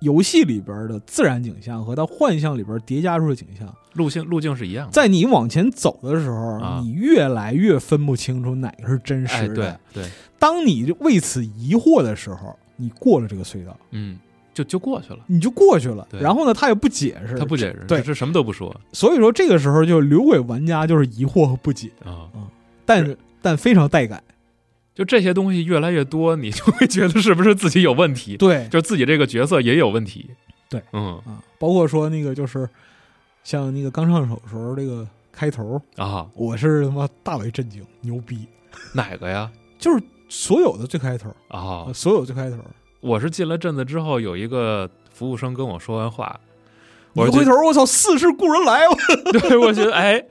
[0.00, 4.92] 游戏里边的自然景象和它幻象里边叠加出的景象，路径路径是一样的。
[4.92, 9.80] 在你往前走的时候，啊你越来越分不清楚哪个是真哎，实的。
[9.92, 14.16] 对对，当你为此疑惑的时候，你过了这个隧道，嗯，
[14.56, 15.18] 就就过去了。
[15.26, 16.08] 你就过去了。
[16.18, 22.24] 然后呢，他也不解释，他不解释，对这什么都不说所以说这个时候就留给玩家就是疑惑和不解，啊。
[22.86, 24.22] 但但非常带感。
[24.94, 28.38] 就这些东西越来越多，你就会觉得是不是自己有问题？
[28.38, 30.30] 对就自己这个角色也有问题。
[30.70, 32.66] 对，嗯啊，包括说那个就是
[33.44, 38.48] 像那个刚上手时候这个开头，啊，我是他妈大为震惊，牛逼！
[38.94, 39.52] 哪个呀？
[39.78, 42.56] 就是所有的最开头，啊啊，，所有最开头，
[43.00, 46.38] 我是进了镇子之后，有一个服务生跟我说完话，
[47.14, 48.82] 我一回头，我操，似是故人来！
[48.88, 48.96] 我
[49.38, 50.22] 对我觉得哎，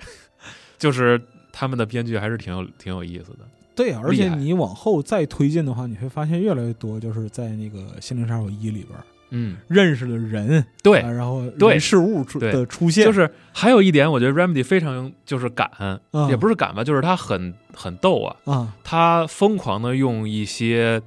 [0.77, 3.39] 就是他们的编剧还是挺有挺有意思的。
[3.75, 8.97] 对，而且你往后再推进的话，你会发现越来越多，就是在那个《心灵杀手一》里边
[9.31, 10.99] 嗯，认识的人，对。
[10.99, 11.71] 啊，然后对。
[11.71, 15.99] 人事物出的出现，就是还有一点，我觉得 Remedy 非常就是敢，啊。
[16.29, 21.01] 也不是敢吧，就是他很很逗啊，啊，他疯狂的用一些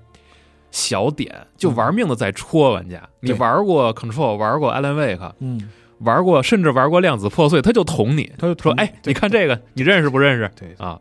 [0.71, 3.09] 小点，就玩命的在戳玩家。
[3.21, 10.51] 你玩过 Control，玩过 Alan Wake，嗯，玩过甚至玩过量子破碎，他就捅你，他就说：“哎，你看这个，你认识不认识？
[10.57, 11.01] 对？”啊，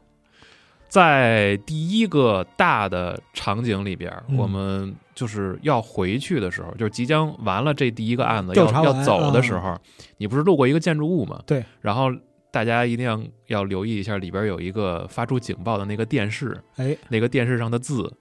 [0.88, 4.38] 在第一个大的场景里边，嗯。
[4.38, 9.77] 我们就是要回去的时候，就是即将完了这第一个案子要要走的时候，
[10.17, 11.41] 你不是路过一个建筑物吗？
[11.45, 12.10] 对，然后
[12.51, 18.13] 大家一定要要留意一下，里边有一个发出警报的那个电视，哎，那个电视上的字。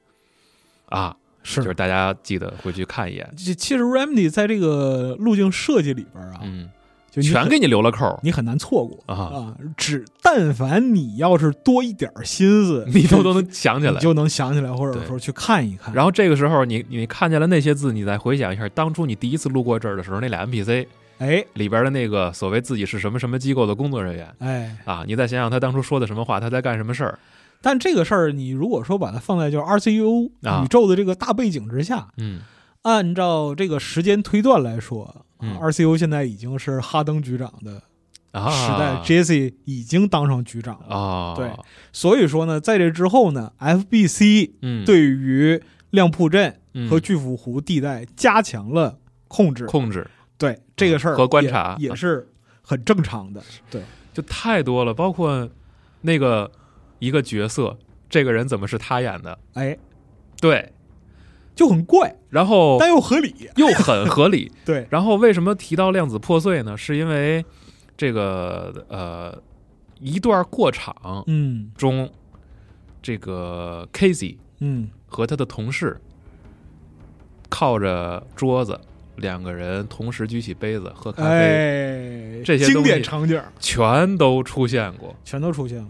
[0.89, 6.69] 啊，是就是大家记得回去看一眼，其其实 Remedy 在这个路径设计里边啊，嗯，
[7.11, 9.57] 就全给你留了扣你很难错过啊，啊。
[9.77, 13.99] 只但凡你要是多一点心思， 你都都能想起来你。
[14.01, 15.95] 就能想起来，或者对说去看一看。
[15.95, 20.87] 然后这个时候你，你看见了那些字，你再回想一下，当初你第一次路过这儿的时候，那俩 NPC
[21.19, 27.19] 哎里边的那个所谓自己是什么什么机构的工作人员哎，啊，你再想想他当初说的什么话，他在干什么事儿，
[27.67, 30.63] 但这个事儿，你如果说把它放在就是 RCU 啊。
[30.63, 32.43] 宇宙的这个大背景之下，嗯。
[32.83, 35.57] 按照这个时间推断来说、嗯。
[35.59, 37.83] R c u 现在已经是哈登局长的
[38.31, 40.97] 啊，时代、j e s s e 已经当上局长了。
[40.97, 41.51] 啊，对。
[41.93, 46.89] 所以说呢，在这之后呢，FBC 嗯，对于亮铺镇嗯。
[46.89, 49.67] 和巨斧湖地带加强了控制。
[49.67, 50.09] 控制。
[50.39, 51.75] 对这个事儿和观察。
[51.81, 52.29] 也也是
[52.63, 53.43] 很正常的。
[53.69, 53.83] 对，
[54.15, 55.51] 就太多了，包括
[56.03, 56.49] 那个
[56.99, 57.77] 一个角色，
[58.09, 59.39] 这个人怎么是他演的？
[59.55, 59.77] 哎，
[60.41, 60.73] 对，
[61.55, 63.35] 就很怪，然后但又合理。
[63.57, 64.51] 又很合理。
[64.65, 66.77] 对，然后为什么提到量子破碎呢？
[66.77, 67.45] 是因为
[67.97, 69.37] 这个呃
[70.01, 72.11] 一段过场嗯中，
[73.03, 75.99] 这个 Casey 嗯，和他的同事
[77.49, 78.79] 靠着桌子，
[79.17, 85.15] 两个人同时举起杯子喝咖啡，哎，这些东西典场景全都出现过。
[85.25, 85.89] 全都出现了。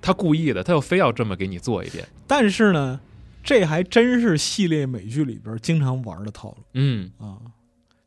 [0.00, 2.06] 他故意的，他又非要这么给你做一遍。
[2.26, 3.00] 但是呢，
[3.42, 6.58] 这还真是系列美剧里边经常玩的套路。
[6.74, 7.10] 嗯。
[7.18, 7.38] 啊。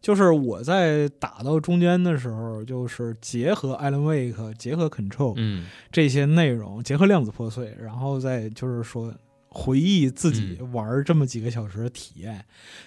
[0.01, 5.65] 就是我在打到中间的时候，就是结合 Alan Wake、结合 Control 嗯。
[5.91, 9.13] 这些内容，结合量子破碎，然后再就是说
[9.47, 10.73] 回忆自己嗯。
[10.73, 12.43] 玩这么几个小时的体验，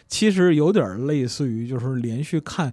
[0.06, 2.70] 其实有点类似于就是连续看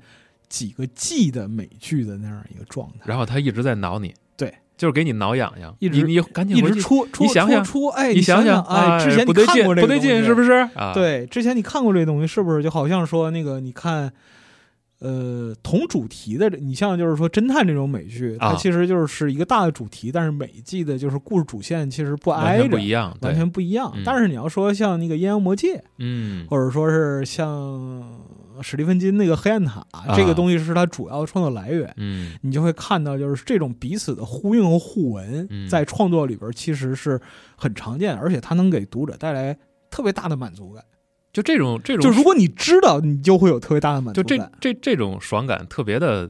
[0.49, 7.63] 几个季的美剧的那样一个状态，然后他一直在挠你，对，就是给你挠痒痒，一直你你赶紧一直戳戳你想想
[7.95, 10.51] 哎，你想想哎，之前你不对劲看过这个不对劲，是不是？
[10.75, 14.11] 啊，，对，之前你看过这东西，是不是就好像说那个你看，
[14.99, 23.91] 呃，同主题的，你像就是说侦探这种美剧，它啊其实就是一个大的主题，但是每一季的就是故事主线其实不挨着，全不一样，完全不一样。
[23.95, 28.01] 嗯但是你要说像那个《阴阳魔界》，嗯或者说是像
[28.61, 29.85] 史蒂芬金那个《黑暗塔》
[30.15, 31.91] 这个东西是他主要创作来源。
[31.97, 37.19] 嗯你就会看到，就是这种彼此的呼应和互文，嗯在创作里边其实是
[37.55, 39.57] 很常见，而且它能给读者带来
[39.89, 40.83] 特别大的满足感。
[41.31, 44.51] 就这种这种就如果你知道，你就会有特别大的满足就感。
[44.61, 46.29] 这这这种爽感特别的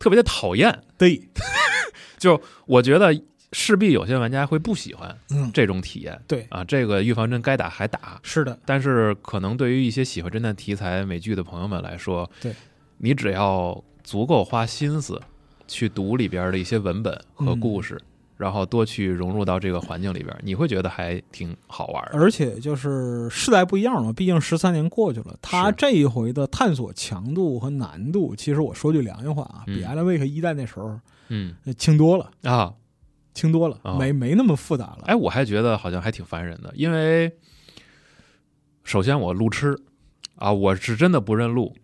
[0.00, 0.82] 特别的讨厌。
[0.98, 1.28] 对，
[2.18, 3.14] 就我觉得
[3.52, 6.64] 势必有些玩家会不喜欢嗯，这种体验对，啊。
[6.64, 12.54] 这个预防针该打还打，是的，但是可能对于一些喜欢侦探题材美剧的朋友们来说，对。
[12.98, 15.20] 你只要足够花心思
[15.66, 18.00] 去读里边的一些文本和故事，
[18.36, 22.18] 然后多去融入到这个环境里边，你会觉得还挺好玩的。
[22.18, 30.96] 而且就是时代不一样嘛，毕竟十三年过去了，他这一回的探索强度和难度，其实我说句良心话啊，比嗯 Alan Wake 一代那时候
[31.28, 32.72] 嗯呃轻多了，啊，
[33.34, 35.04] 轻多了，啊没没那么复杂了。
[35.06, 37.32] 哎，我还觉得好像还挺烦人的，因为
[38.84, 39.78] 首先我路痴
[40.36, 41.74] 啊，我是真的不认路。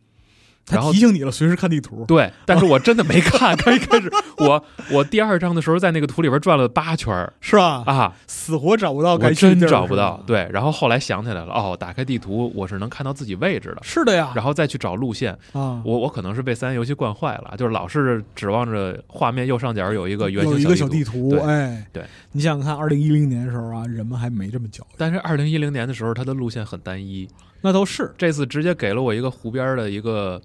[0.71, 2.05] 然后提醒你了，随时看地图。
[2.07, 3.57] 对，但是我真的没看。
[3.57, 7.83] 开始，我我第二章的时候，在那个图里边转了八圈儿是吧？
[7.87, 10.23] 啊，死活找不到该我真的找不到。
[10.27, 14.33] 对，然后后来想起来了，哦，打开地图我是能看到自己位置的，是的呀。
[14.35, 15.33] 然后再去找路线。
[15.53, 27.29] 啊，我我可能是被三 A 游戏惯坏了，就是老是指望着画面右上角有一个圆形有一个小地地图，对哎，对，你想想看，二零一零年的时候啊，人们还没这么教育，但是二零一零年的时候，它的路线很单一，
[27.61, 28.13] 那都是。
[28.17, 30.41] 这次直接给了我一个湖边的一个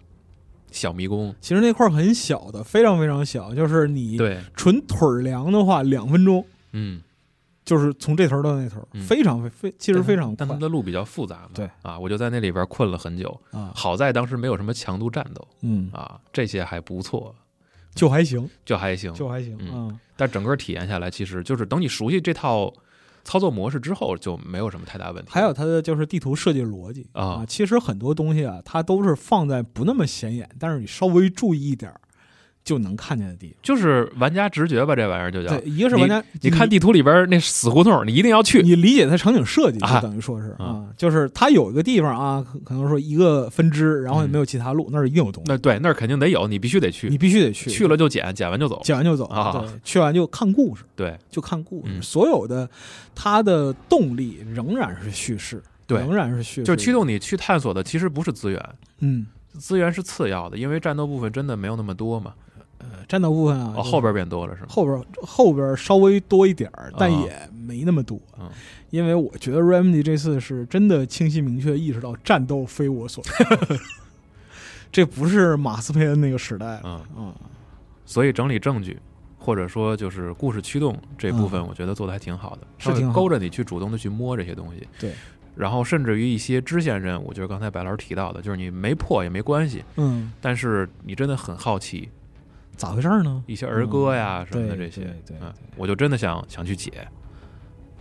[0.74, 1.34] 小迷宫。
[1.40, 6.46] 其实那块儿很小的，非常非常小，就是你对，纯腿儿量的话，两分钟。
[6.74, 7.02] 嗯，
[7.64, 9.02] 就是从这头到那头，嗯。
[9.04, 10.36] 非常非非，其实非常快。
[10.40, 11.52] 但它的路比较复杂嘛。
[11.54, 11.70] 对。
[11.84, 13.40] 啊，我就在那里边困了很久。
[13.52, 15.48] 啊，好在当时没有什么强度战斗。
[15.62, 17.34] 嗯，啊，这些还不错，
[17.94, 19.14] 就还行，就还行。
[19.14, 19.88] 就还行嗯。
[19.88, 20.00] 啊。
[20.18, 22.74] 但整个体验下来，其实就是等你熟悉这套
[23.24, 25.32] 操作模式之后，就没有什么太大问题。
[25.32, 32.00] 还有它的就是地图设计逻辑啊其实很多东西啊，它都是放在不那么显眼，但是你稍微注意一点儿
[32.64, 33.56] 就能看见的地方。
[33.62, 35.50] 就是玩家直觉吧，这玩意儿就叫。
[35.50, 35.70] 对，。
[35.70, 38.62] 一个是玩家，你看地图里边那死胡同，你一定要去。
[38.62, 40.00] 你理解它场景设计，就啊。
[40.00, 47.10] 等于说是嗯啊，就是它有一个地方啊，可可能说一个分支，然后也没有其他路，那儿一定有东西，那对，那儿肯定得有，你必须得去。
[47.10, 48.82] 你必须得去，去了就捡，捡完就走。
[48.84, 49.52] 捡完就走，啊。
[49.52, 51.18] 对，去完就看故事，对。
[51.30, 52.02] 就看故事，嗯。
[52.02, 52.70] 所有的
[53.14, 56.00] 它的动力仍然是叙事，对。
[56.00, 59.26] 仍然是叙事，就是驱，动你去探索的，其实不是资源，嗯，
[59.58, 62.34] 资源是次要的，因为战斗部分真的没有那么多嘛。
[63.14, 64.68] 呃，战斗部分啊，哦，后边变多了是吗？
[64.70, 68.20] 后边后边稍微多一点儿，但啊也没那么多。
[68.40, 68.50] 嗯。
[68.90, 73.24] 因为我觉得 Remedy 这次是真的清晰明确意识到战斗非我所
[73.70, 73.78] 为，
[74.92, 77.08] 这不是马斯佩恩那个时代了。
[77.18, 77.34] 嗯，啊。
[78.06, 79.00] 所以整理证据，
[79.40, 84.88] 或者说就是故事驱动这部分，我觉得做的还挺好的，嗯是挺勾着你去主动的去摸这些东西。
[85.00, 85.12] 对，
[85.56, 92.10] 然后甚至于一些支线任务，就是刚才白老师提到的，就是你没破也没关系，嗯，但是你真的很好奇
[92.76, 93.44] 咋回事儿呢？
[93.48, 96.92] 一些儿歌呀什么的这些，对对嗯，我就真的想想去解。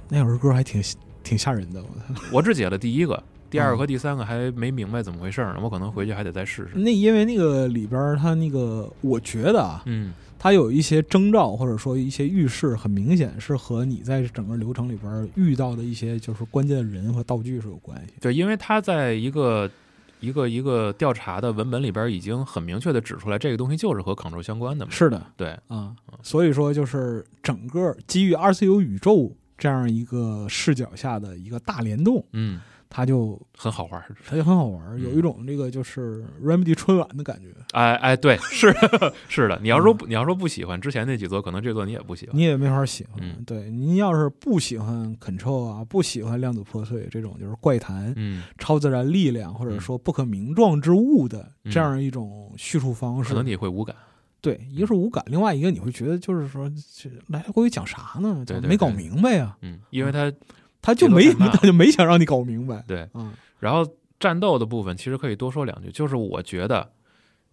[0.08, 0.82] 那儿歌还挺
[1.22, 1.88] 挺吓人的，我！
[2.38, 6.78] 我只解了第一个，第二个嗯和第三个还没明白怎么回事儿呢，我可能回去还得再试试。
[6.78, 18.14] 那因为那个里边儿它那个，我觉得啊，嗯它有一些征兆或者说一些预示，很明显是和你在整个流程里边儿遇到的一些就是关键的人和道具是有关系。
[18.20, 19.70] 对，因为他在一个
[20.22, 24.90] 一个一个调查的文本里边已经很明确的指出来，这个东西就是和 Control 相关的嘛。
[24.90, 32.60] 是的，对，啊，所以说就是整个基于 RCU 宇宙这样一个视角下的一个大联动，嗯，
[32.94, 34.14] 它就很好玩儿。
[34.28, 37.46] 它就很好玩有一种这个就是 Remedy 春晚的感觉。
[37.72, 38.70] 哎哎，对， 是
[39.28, 39.58] 是的。
[39.62, 42.36] 你要说不你要说不喜欢之前那几座，可能这座你也不喜欢。
[42.36, 43.14] 你也没法喜欢。
[43.22, 53.96] 嗯对，您要是不喜欢 Control 啊，不喜欢量子破碎这种就是怪谈、嗯，超自然力量或者说不可名状之物的嗯这样一种叙述方式，可能你会无感。
[54.42, 58.44] 对，一个是无感，另外一个你会觉得就是说这来来回回讲啥呢？
[58.44, 60.30] 对对没搞明白呀，嗯，因为它
[60.82, 62.84] 他就没 他就没想让你搞明白。
[62.86, 63.86] 对，嗯，然后
[64.20, 66.92] 战斗的部分其实可以多说两句，就是我觉得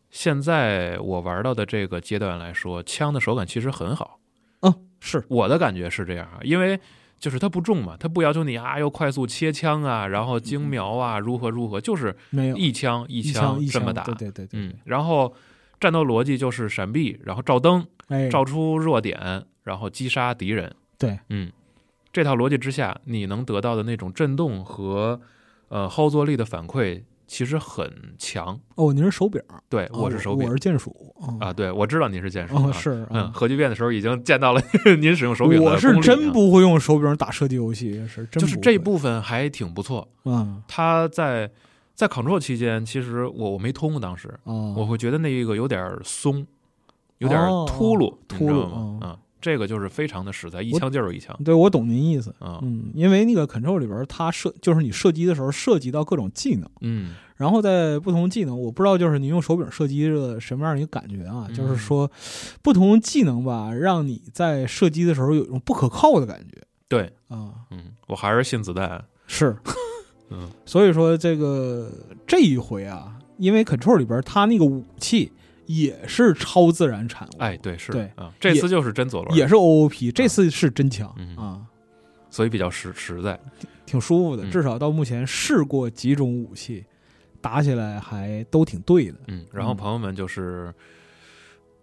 [0.10, 4.20] 现在我玩到的这个阶段来说，枪的手感其实很好。
[4.62, 5.24] 嗯，是。
[5.30, 6.80] 我的感觉是这样啊，因为
[7.20, 12.58] 就是它不重嘛，它不要求你啊要快速切枪啊，然后精瞄啊，如何如何，就是没有。
[12.58, 14.04] 一枪一一枪这么打。
[14.04, 15.34] 对对对对，嗯，然后
[15.80, 20.74] 战斗逻辑就是闪避，然后照灯，哎，照出弱点，然后击杀敌人。
[20.98, 21.52] 对，嗯，
[22.12, 25.20] 这套逻辑之下，你能得到的那种震动和
[25.68, 28.60] 呃后坐力的反馈其实很强。
[28.76, 30.48] 哦，您是手柄，对，哦我是手柄。
[30.48, 31.14] 我是键鼠。
[31.40, 32.72] 啊，，对我知道您是键鼠哦啊。
[32.72, 34.62] 是，嗯，啊核聚变的时候已经见到了
[35.00, 40.08] 您使用手柄的我是真不会用手柄打射击游戏，是真就是这部分还挺不错。
[40.26, 40.64] 嗯。
[40.68, 41.52] 它在
[41.94, 46.48] 在 Control 期间，其实我我没通，当时啊，我会觉得那一个有点松，
[47.20, 48.76] 有点哦秃噜，你知秃噜道吗？
[48.76, 52.34] 哦嗯，这个就是非常的实在，一枪就是一枪对我懂您意思。
[52.40, 61.46] 啊，嗯，因为那个 Control 里边，它涉就是你射击的时候涉及到各种技能，嗯然后在不同技能，我不知道就是你用手柄射击的什么样的一个感觉啊？
[61.48, 62.12] 嗯就是说，
[62.62, 67.54] 不同技能吧，让你在射击的时候有一种不可靠的感觉对，啊。
[67.72, 69.56] 嗯，我还是信子弹，是，
[70.32, 71.90] 嗯所以说这个
[72.28, 75.32] 这一回啊，因为 Control 里边它那个武器
[75.70, 81.62] 也是超自然产物，哎，对是，对啊，这次就是真佐罗，也是 OOP，这次是真强、嗯啊，
[82.32, 83.40] 所以比较实实在，
[83.86, 84.44] 挺舒服的。
[84.44, 86.84] 嗯至少到目前试过几种武器，
[87.40, 89.18] 打起来还都挺对的。
[89.28, 90.74] 嗯，然后嗯朋友们就是。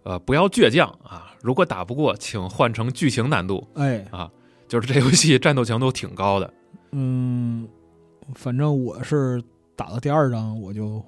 [0.03, 1.35] 呃，不要倔强啊！
[1.41, 3.67] 如果打不过，请换成剧情难度。
[3.73, 4.31] 哎，啊
[4.65, 6.53] 就是这游戏战斗强度挺高的，
[6.91, 7.67] 嗯，
[8.33, 9.43] 反正我是
[9.75, 11.03] 打到第二章我就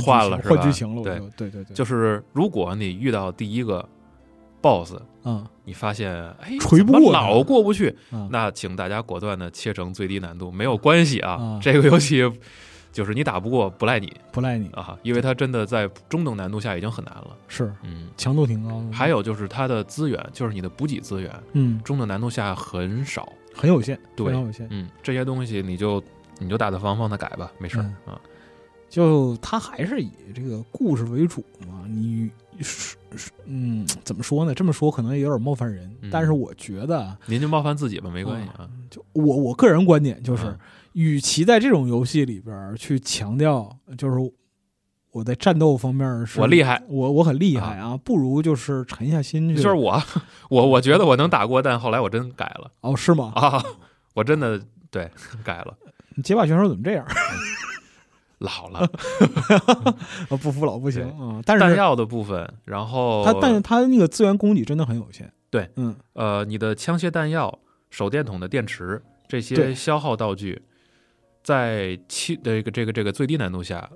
[0.00, 3.86] 换了是吧换剧情了，对对对对，就是如果你遇到第一个
[4.60, 11.32] BOSS，嗯你发现哎锤不过老过不去，啊，那请大家果断的切成最低难度，没有关系啊。
[11.32, 12.22] 啊这个游戏
[12.90, 17.28] 就是你打不过不赖你不赖你，啊，因为它真的在中等难度下已经很难了。
[17.48, 23.32] 是嗯，强度挺高的，还有就是它的资源，就是你的补给资源，嗯中等难度下很少。
[23.54, 24.66] 很有限，对非常有限。
[24.70, 26.02] 嗯，这些东西你就
[26.38, 28.20] 你就大大方方的改吧，没事儿嗯啊。
[28.92, 34.54] 就他还是以这个故事为主嘛，你是是嗯怎么说呢？
[34.54, 38.68] 这么说可能也有点冒犯人，嗯但是我觉得啊，您就冒犯自己吧，没关系啊。
[38.90, 40.58] 就我我个人观点就是，嗯
[40.92, 44.16] 与其在这种游戏里边去强调，就是
[45.10, 49.54] 我在战斗方面是我厉害，我我很厉害啊，不如就是沉下心去。
[49.56, 50.02] 就是我，
[50.50, 53.32] 我我觉得我能打过，但后来我真改了哦，是吗？
[53.36, 53.64] 啊，
[54.12, 55.10] 我真的对
[55.42, 55.74] 改了，
[56.22, 57.06] 街霸选手怎么这样？
[58.42, 58.80] 老了。
[60.28, 61.40] 啊， 不服老不行对啊！
[61.46, 65.32] 但是弹药的部分，然后他，但是他那个资源供给真的很有限。
[65.50, 67.58] 对，嗯，呃，你的枪械弹药、
[67.90, 70.62] 手电筒的电池这些消耗道具，
[71.42, 73.90] 在七这个这个这个最低难度下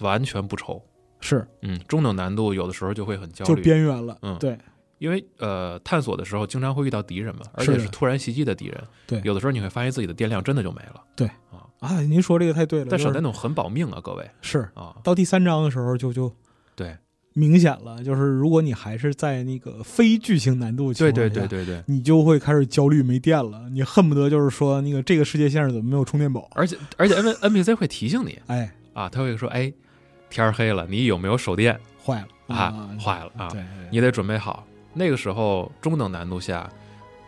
[0.00, 0.82] 完全不愁。
[1.20, 4.18] 是嗯，中等难度有的时候就会很焦虑就虑，边缘了。
[4.22, 4.58] 嗯对，
[4.98, 8.82] 因为呃，探索的时候经常会遇到敌人嘛，而且是突然袭击的敌人。
[9.06, 11.02] 对有的时候你会发现自己的电量真的就没了。
[11.84, 12.86] 啊，您说这个太对了。
[12.86, 16.32] 就是但手电筒很保命啊，各位是啊，到第三章的时候就就
[16.74, 16.96] 对
[17.34, 26.48] 明显了，就是如果你还是在那个非剧情难度情对况下对对对对，你就会开始焦虑没电了，你恨不得就是说那个这个世界线上怎么没有充电宝？
[26.54, 29.72] 而且而且 N N P C 会提醒你哎，啊，他会说，哎，
[30.30, 32.88] 天儿黑了，你有没有手电坏了啊？
[32.98, 33.48] 坏了啊，
[33.90, 34.64] 你得准备好。
[34.92, 36.70] 那个时候中等难度下，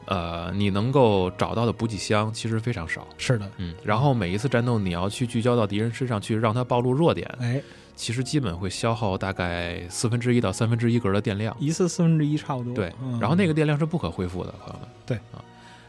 [0.06, 3.06] 呃，你能够找到的补给箱其实非常少。
[3.18, 7.60] 是的，嗯，然后每一次战斗你要去聚焦到敌人身上去，让他暴露弱点，哎，
[7.94, 11.56] 其实基本会消耗大概四分之一到三分之一格的电量。
[11.58, 12.72] 一次四分之一差不多。
[12.74, 14.88] 对，嗯然后那个电量是不可恢复的，朋友们。
[15.04, 15.42] 对啊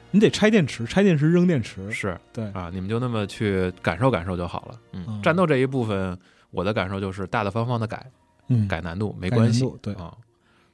[0.09, 1.91] 你得拆电池，拆电池扔电池。
[1.91, 4.79] 是对，啊，你们就那么去感受感受就好了。
[4.93, 6.17] 嗯，嗯战斗这一部分，
[6.49, 8.09] 我的感受就是大大方方的改，
[8.47, 10.13] 嗯，改难度没关系对啊。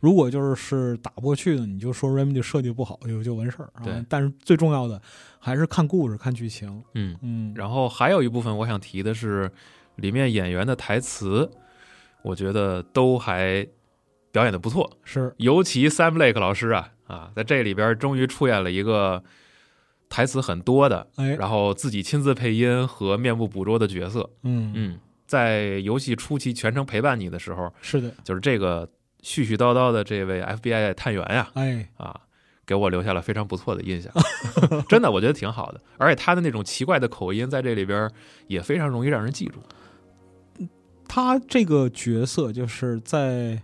[0.03, 3.79] 如果就是是打不过去的，你就说 Remedy 设计不好就就完事儿啊。
[3.85, 4.03] 对。
[4.09, 5.01] 但是最重要的
[5.39, 6.83] 还是看故事、看剧情。
[6.93, 9.49] 嗯，嗯，然后还有一部分我想提的是，
[9.95, 11.49] 里面演员的台词，
[12.21, 13.65] 我觉得都还
[14.33, 15.33] 表演的不错，是。
[15.37, 19.23] 尤其 Sam Lake 老师啊啊，在这里边终于出演了一个
[20.09, 24.29] 台词很多的，哎，然后自己亲自配音和面部捕捉的角色。
[24.41, 28.89] 嗯，嗯，在游戏初期全程陪伴你的时候，是的，就是这个
[29.23, 32.19] 絮絮叨叨的这位 FBI 探员呀，哎，啊，
[32.65, 34.11] 给我留下了非常不错的印象，
[34.89, 35.81] 真的，我觉得挺好的。
[35.97, 38.11] 而且他的那种奇怪的口音在这里边
[38.47, 39.59] 也非常容易让人记住。
[41.07, 43.51] 他这个角色就是在《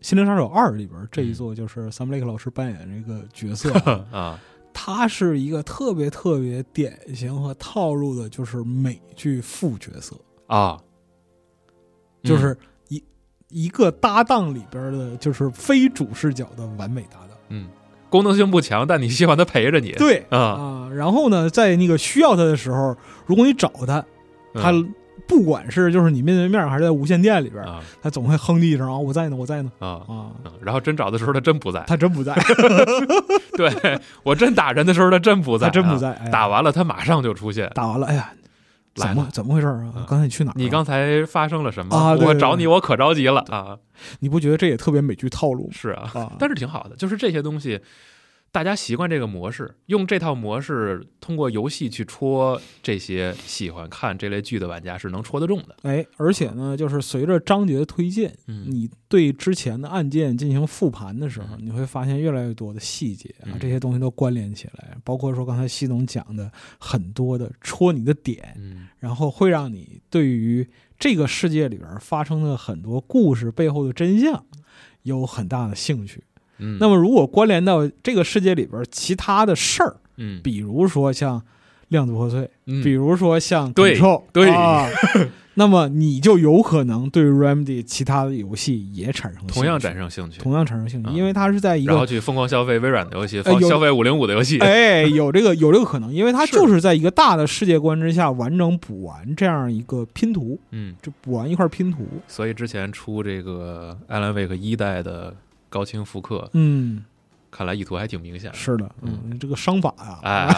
[0.00, 4.40] 心灵杀手二》里边这一嗯座，就是 Sam Lake 老师扮演这个角色啊， 啊，
[4.72, 10.16] 他是一个特别特别典型和套路的，就是美剧副角色，
[10.48, 10.80] 啊，
[12.24, 12.56] 就是
[13.50, 17.36] 一、个搭档里边的，就是非主视角的完美搭档。
[17.48, 17.66] 嗯，
[18.10, 19.92] 功能性不强，但你希望他陪着你。
[19.92, 22.96] 对啊，啊，然后呢，在那个需要他的时候，
[23.26, 24.04] 如果你找他，
[24.54, 24.94] 他嗯
[25.26, 29.88] 不管是就是你面对面还是在无线电里边，啊他总会哼唧一声啊，我在呢，我在呢啊。
[29.88, 32.34] 啊，嗯然后真找的时候他真不在，他真不在，
[33.56, 36.12] 对我真打人的时候他真不在，啊他真不在。
[36.12, 37.70] 哎打完了他马上就出现。
[37.74, 38.30] 打完了，哎呀，
[39.06, 40.04] 怎么怎么回事啊嗯？
[40.08, 40.62] 刚才你去哪儿了？
[40.62, 41.96] 你刚才发生了什么？
[41.96, 43.76] 啊对对对我找你，我可着急了啊！
[44.20, 45.70] 你不觉得这也特别美剧套路吗？
[45.72, 47.80] 是啊，啊，但是挺好的，就是这些东西，
[48.58, 55.76] 大家习惯这个模式，用这套模式通过游戏去戳这些喜欢看这类剧的玩家是能戳得中的。
[55.82, 66.50] 哎，而且呢，就是随着章节的推进，嗯，你对之前的案件进行复盘的时候，嗯你会发现越来越多的细节啊，嗯这些东西都关联起来，包括说刚才西总讲的
[66.80, 74.44] 很多的戳你的点，嗯然后会让你对于这个世界里边发生的很多故事背后的真相
[75.04, 76.24] 有很大的兴趣。
[76.58, 81.42] 嗯，那么，如果关联到这个世界里边其他的事儿，嗯，比如说像
[81.88, 82.82] 量子破碎，嗯。
[82.82, 83.98] 比如说像对
[84.32, 84.50] 对。
[84.50, 84.88] 啊，
[85.54, 94.60] 那么你就有可能对 Remedy 其他的游戏也产生同样产生兴趣，同样产生兴趣，嗯因为它是在一个然后去疯狂消费微软的游戏，消费五零五的游戏。
[94.60, 102.06] 哎有这个 有这个可能，因为它就是在一个大的世界观之下完整补完这样一个拼图，嗯，就补完一块拼图。
[102.28, 105.34] 所以之前出这个艾兰威克一代的
[105.68, 107.04] 高清复刻，嗯，
[107.50, 108.56] 看来意图还挺明显的。
[108.56, 110.54] 是的，嗯，这个商法呀，哎，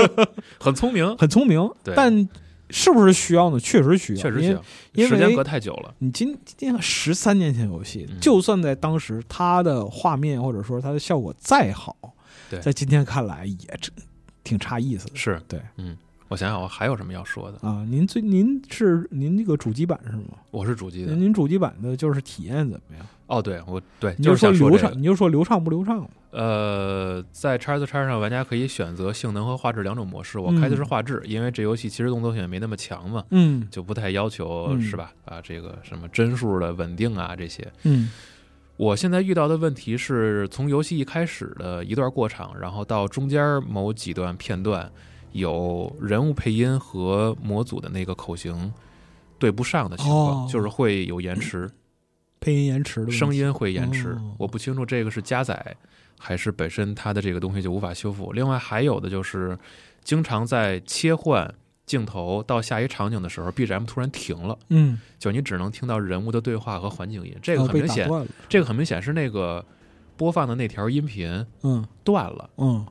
[0.60, 1.94] 很聪明， 很聪明，对。
[1.94, 2.28] 但
[2.70, 3.60] 是不是需要呢？
[3.60, 4.62] 确实需要，确实需要，
[4.94, 5.94] 因为时间隔太久了。
[5.98, 8.18] 你今今天十三年前游戏，嗯。
[8.20, 11.96] 就算在当时它的画面或者说它的效果再好，
[12.50, 12.58] 对。
[12.60, 13.92] 在今天看来也真
[14.42, 15.16] 挺差意思的。
[15.16, 15.96] 是，对，嗯，
[16.28, 17.58] 我想想，我还有什么要说的？
[17.66, 17.84] 啊。
[17.88, 20.38] 您最您是您那个主机版是吗？
[20.50, 21.14] 我是主机的。
[21.14, 23.06] 您主机版的就是体验怎么样？
[23.26, 26.08] 哦，对，我对，你就是说流畅，这个你就说流畅不流畅？
[26.30, 30.38] 呃，在叉 S 叉上，玩家可以选择性能和画质两种模式。
[30.38, 35.12] 我嗯开的是画质，因为这游戏其实动作性也没那么强嘛，嗯就不太要求、嗯是吧？
[35.24, 37.66] 啊，这个什么帧数的稳定啊这些。
[37.84, 38.10] 嗯
[38.76, 44.92] 我现在遇到的问题是从游戏一开始的一段过场，然后到中间某几段片段，
[45.36, 48.72] 有人物配音和模组的那个口型
[49.38, 51.70] 对不上的情况，哦就是会有延迟，
[52.40, 54.10] 配音延迟的声音会延迟。
[54.10, 55.76] 哦我不清楚这个是加载
[56.18, 58.32] 还是本身它的这个东西就无法修复。
[58.32, 59.58] 另外还有的就是，
[60.02, 61.52] 经常在切换
[61.84, 67.36] 镜头到下一场景的时候，BGM 突然停了，嗯，就你只能听到人物的对话和环境音。
[67.42, 68.10] 这个啊很明显。
[68.48, 69.64] 这个很明显是那个
[70.16, 72.50] 播放的那条音频嗯断了。
[72.56, 72.84] 嗯，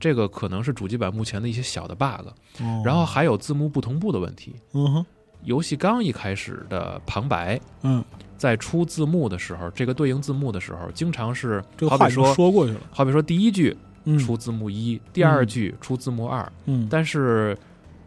[0.00, 2.26] 这个可能是主机版目前的一些小的 bug，
[2.60, 2.82] 哦。
[2.84, 4.56] 然后还有字幕不同步的问题。
[4.72, 5.06] 嗯哼。
[5.42, 8.04] 游戏刚一开始的旁白，嗯，
[8.36, 12.80] 在出字幕的时候，这个对应字幕的时候，经常是好比说，说过去了。
[12.90, 14.18] 好比说第一句嗯。
[14.18, 16.86] 出字幕一，第二句出字幕二，嗯。
[16.90, 17.56] 但是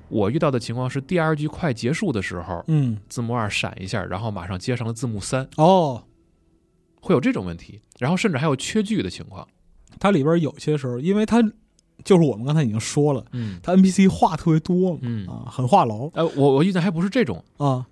[0.09, 2.97] 我遇到的情况是，第二句快结束的时候，嗯。
[3.09, 6.03] 字幕二闪一下，然后马上接上了字幕三，哦，
[7.01, 9.47] 会有这种问题，然后甚至还有缺句的情况。
[9.99, 11.41] 它里边有些时候，因为它
[12.03, 13.59] 就是我们刚才已经说了，嗯。
[13.63, 16.09] 他 NPC 话特别多，嗯，啊，很话痨。
[16.13, 17.85] 呃，我我遇见还不是这种，啊，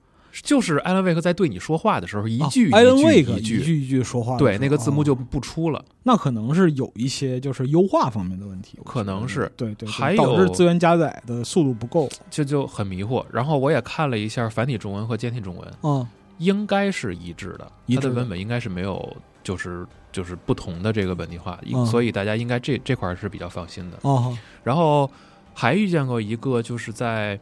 [0.43, 5.84] 就是艾伦·威克在对你说话的时候，一啊句艾伦一魏克一句一句说话对，那个字幕就哦不出了。
[6.04, 9.52] 那可能是有一些就是优化方面的问题，可能是。
[9.56, 12.10] 对对，对还导致资源加载的速度不够。
[12.30, 13.26] 这就很迷惑。
[13.32, 23.97] 然后我也看了一下繁体中文和简体中文，啊，应该是一致的，它的文本应该是没有就是就是不同的这个本地化，嗯所以大家应该这这块儿是比较放心的。
[24.01, 25.09] 哦，然后
[25.53, 27.39] 还遇见过一个，就是在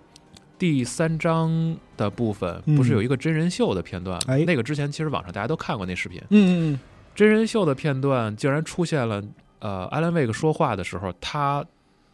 [0.57, 4.34] 第三章的部分，嗯不是有一个真人秀的片段吗？
[4.34, 6.80] 哎那个之前其实网上大家都看过那视频，嗯嗯
[7.15, 9.24] 真人秀的片段竟然出现了，
[9.59, 11.65] 呃，艾伦·威克说话的时候，他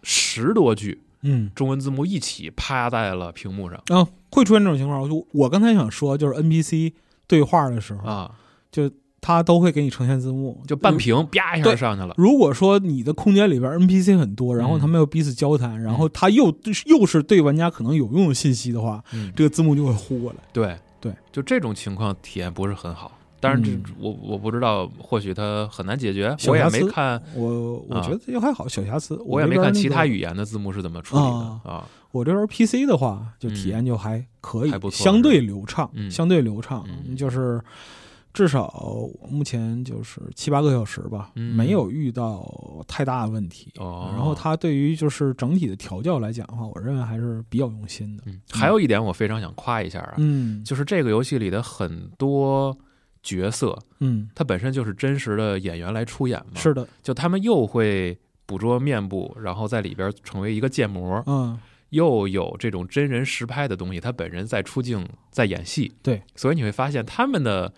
[0.03, 5.07] 十多句嗯中文字幕一起趴在了屏幕上嗯，啊，会出现这种情况。
[5.09, 6.93] 我我刚才想说，就是 NPC
[7.27, 8.31] 对话的时候，啊，
[9.25, 12.13] 它都会给你呈现字幕，就半屏啪一下对上去了。
[12.15, 16.55] 如果说你的空间里边 NPC 很多，然后嗯他们又彼此交谈，然后他又
[16.85, 20.37] 又是对玩家可能有用的信息的话，嗯，这个字幕就会呼过来。
[20.53, 23.11] 对对，就这种情况体验不是很好。
[23.39, 29.19] 当然这，嗯我我不知道，或许它很难解决，我也没看，我我啊觉得也还好，小瑕疵。
[29.25, 30.19] 我也没看其他语。
[30.19, 31.87] 言的字幕是怎么处理的啊啊。
[32.11, 37.59] 我这边 PC 的话，就体验就还可以，不错相对流畅，嗯相对流畅，嗯就是
[38.35, 41.55] 至少目前就是七八个小时吧，嗯。
[41.55, 42.45] 没有遇到
[42.85, 43.71] 太大的问题。
[43.77, 48.23] 哦，然后它对于就是整体的调教来讲的话，我认为还是比较用心的。
[48.25, 52.77] 嗯，还有一点我非常想夸一下啊，嗯，就是这个游戏里的很多
[53.23, 61.57] 角色，嗯，它本身就是真实的演员来出演嘛，是的，就他们又会捕捉面部，然后在里边成为一个建模，嗯，
[61.91, 67.73] 又有这种真人实拍的东西，他本人在出镜，在演戏，对，所以你会发现他们的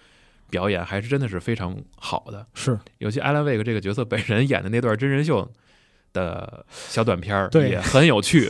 [0.50, 2.46] 表演还是真的是非常好的。
[2.54, 5.50] 是尤其艾兰·威克这个角色本人演的那段真人秀
[6.14, 8.48] 的小短片儿对也很有趣，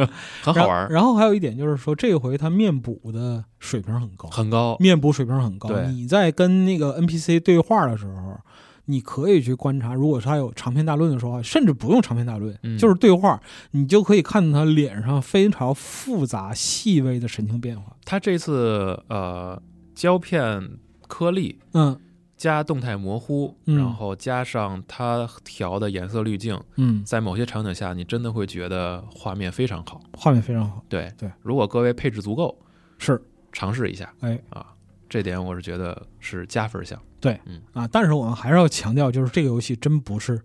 [0.42, 4.76] 很好玩儿，然然后还有一点就是说，这回他面补的水平很高，很高。
[4.78, 5.68] 面部水平很高。
[5.82, 8.40] 你在跟那个 NPC 对话的时候，
[8.86, 13.40] 你可以去观察，如果他有长篇大论的时候，甚至不用长篇大论，嗯就是对话，
[13.72, 17.94] 你就可以看到他脸上非常复杂细微的神情变化。
[18.04, 19.60] 他这次呃
[19.94, 20.70] 胶片
[21.10, 21.98] 颗粒嗯。
[22.36, 23.76] 加动态模糊，嗯。
[23.76, 30.00] 然后加上它调的颜色滤镜，嗯，在某些场景下，你真的会觉得画面非常好。
[30.14, 32.56] 画面非常好，对对，如果各位配置足够，
[32.96, 33.20] 是。
[33.52, 34.10] 尝试一下。
[34.20, 34.40] 哎。
[34.48, 34.64] 啊，
[35.06, 36.98] 这点我是觉得是加分项。
[37.20, 37.60] 对，嗯。
[37.74, 40.40] 啊，但是我们还是要强调，就是这个游戏真不是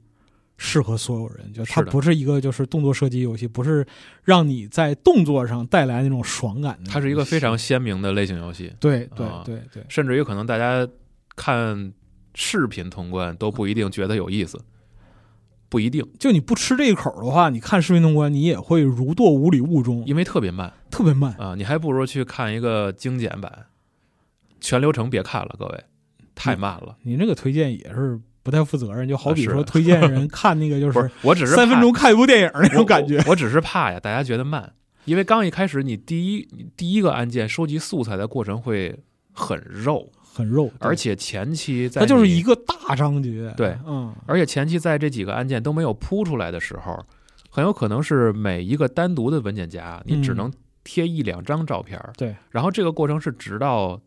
[0.57, 1.91] 适合所有人，就它是的。
[1.91, 3.85] 不是一个就是动作射击游戏，不是
[4.23, 6.89] 让你在动作上带来那种爽感的。
[6.89, 9.43] 它是一个非常鲜明的类型游戏，对对啊。
[9.45, 10.87] 对对，甚至于可能大家
[11.35, 11.93] 看
[12.33, 14.63] 视频通关都不一定觉得有意思，
[15.67, 20.71] 不一定，就你不吃这一口的话，你看视频通关，你也会如堕五里雾中，因为特别慢。
[20.89, 21.33] 特别慢。
[21.33, 23.65] 啊，你还不如去看一个精简版，
[24.61, 25.83] 全流程别看了，各位，
[26.33, 26.95] 太慢了。
[27.01, 33.17] 你这个推荐也是不太负责任，就好比说推荐人看那个就不是，我只是三分钟看一部电影那种感觉。
[33.25, 33.31] 我。
[33.31, 34.71] 我只是怕呀，大家觉得慢，
[35.05, 38.95] 因为刚一开始你第一第一个案件收集素材的过程会
[39.33, 43.51] 很肉，很肉，而且前期在它就是一个大章节。
[43.57, 47.03] 对嗯，而且前期在这几个案件都没有铺出来的时候，
[47.49, 52.13] 很有可能是每一个单独的文件夹，你只嗯能贴一两张照片儿。
[52.15, 53.99] 对，然后这个过程是直到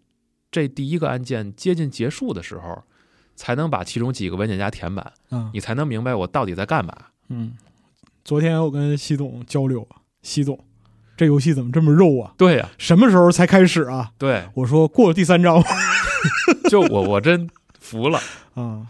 [0.52, 2.84] 这第一个案件接近结束的时候，
[3.38, 6.92] 才能把其中几个文件夹填满，嗯你才能明白我到底在干嘛。
[7.28, 7.52] 嗯。
[8.24, 9.86] 昨天我跟习总交流，
[10.20, 10.58] 习总，
[11.16, 12.34] 这游戏怎么这么肉啊？
[12.36, 14.10] 对呀、什么时候才开始啊？
[14.18, 15.62] 对，我说过了第三章
[16.68, 18.20] 就我我真服了。
[18.54, 18.88] 啊。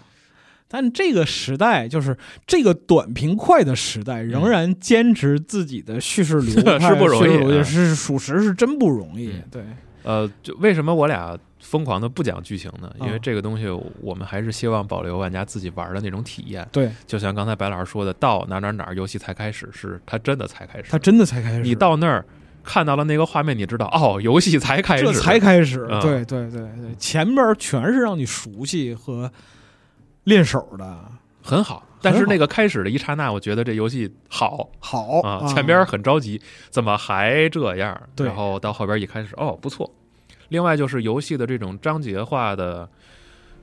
[0.71, 9.29] 但这个时代，就是这个短平快的时代，仍然坚持自己的叙事流派、嗯是不容易是属实是真不容易。
[9.29, 9.63] 嗯对，
[10.03, 12.95] 呃，就为什么我俩疯狂的不讲剧情的？
[13.01, 13.69] 因为啊这个东西
[14.01, 16.67] 我们还是希望保留玩家自己玩的那种体验。
[16.73, 20.91] 对就像刚才白老师说的，到哪哪哪儿游戏才开始，是它真的才开始。
[20.91, 22.25] 他真的才开始，你到那儿
[22.63, 25.87] 看到了那个画面，你知道哦，游戏才开始，这才开始。
[25.91, 29.31] 嗯对对对对，前边全是让你熟悉和
[30.25, 31.05] 练手的，
[31.43, 31.85] 很好。
[32.01, 36.41] 但是那个开始的一刹那，我觉得这游戏好好啊，前边很着急，
[36.71, 38.01] 怎么还这样？
[38.15, 39.93] 对然后到后边一开始，哦，不错。
[40.49, 42.89] 另外就是游戏的这种章节化的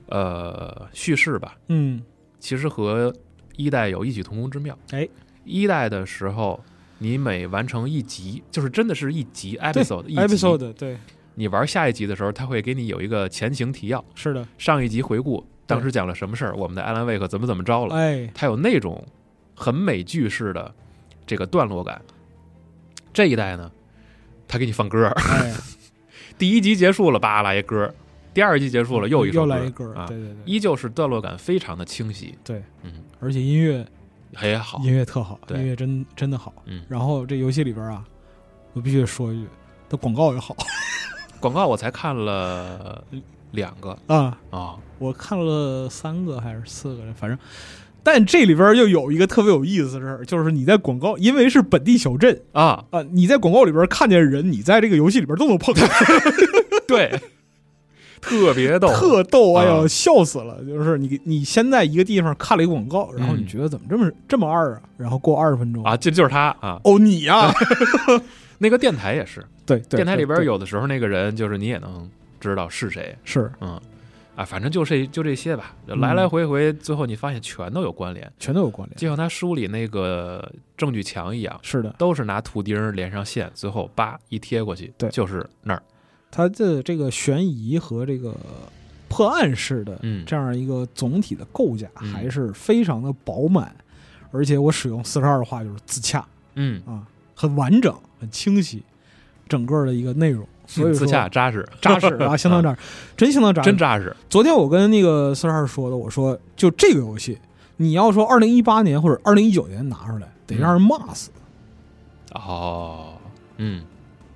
[0.08, 2.02] 呃叙事吧，嗯。
[2.38, 3.12] 其实和
[3.56, 4.78] 一代有异曲同工之妙。
[4.92, 5.08] 哎，
[5.44, 6.62] 一代的时候，
[6.98, 10.96] 你每完成一集，就是真的是一集 episode 一集 episode 对。
[11.34, 18.30] 你玩下一集的时候，他会给你有一个前情提要，是的，上一集回顾当时讲了什么事儿，我们的艾兰·威克怎么怎么着了，哎。
[18.34, 19.04] 他有那种
[19.54, 20.72] 很美剧式的
[21.26, 22.00] 这个段落感。
[23.12, 23.72] 这一代呢，
[24.46, 25.54] 他给你放歌儿，哎，
[26.38, 27.90] 第一集结束了，叭来一歌儿；
[28.34, 30.36] 第二集结束了，又一首歌又来一歌，啊，对对对。
[30.44, 33.86] 依旧是段落感非常的清晰，对，嗯，而且音乐
[34.42, 35.58] 也好，音乐特好，对。
[35.58, 36.52] 音乐真真的好。
[36.66, 38.04] 嗯，然后这游戏里边啊，
[38.74, 39.48] 我必须得说一句，
[39.88, 40.54] 它广告也好。
[41.40, 43.02] 广告我才看了
[43.52, 43.96] 两个。
[44.06, 47.38] 啊，啊，我看了三个还是四个，反正。
[48.06, 55.84] 但这里边又有一个特别有意思的事儿，就是你在广告，因为是本地小镇啊，啊，你在广告里边看见人，你在这个游戏里边都能碰见，
[56.86, 57.20] 对，
[58.20, 60.62] 特别逗，特逗，哎啊呦，笑死了！
[60.64, 64.80] 就是你你先在一个地方看了一个广告，然后你嗯觉得怎么这么这么二啊？
[64.96, 66.80] 然后过二十分钟啊，这就是他啊。
[66.84, 67.52] 哦，你呀、
[68.58, 73.80] 那个电台也是，对对，电台里边有的时候那个人就是你也能知道是谁，是嗯，
[74.36, 85.82] 啊，反正就这就这些吧，嗯来来回回，最后你发现全都有关联，全都有关联，就像他书里那个证据墙一样，是的，都是拿图钉连上线，最后叭一贴过去，对就是那儿，
[86.30, 88.36] 它的这个悬疑和这个
[89.08, 93.74] 破案式的嗯这样一个总体的构架嗯还是非常的饱满，
[94.32, 96.22] 而且我使用四十二的话就是自洽
[96.56, 98.82] 嗯，啊，很完整、很清晰，
[99.48, 102.78] 整个的一个内容，所以说自洽扎实， 扎实啊，相当扎实，
[103.16, 107.38] 真相当扎实，真扎实，昨天我跟那个四十二说的，我说就这个游戏，
[107.76, 111.30] 你要说二零一八年或者二零一九年拿出来，得让人骂死。
[112.32, 113.14] 哦，
[113.58, 113.82] 嗯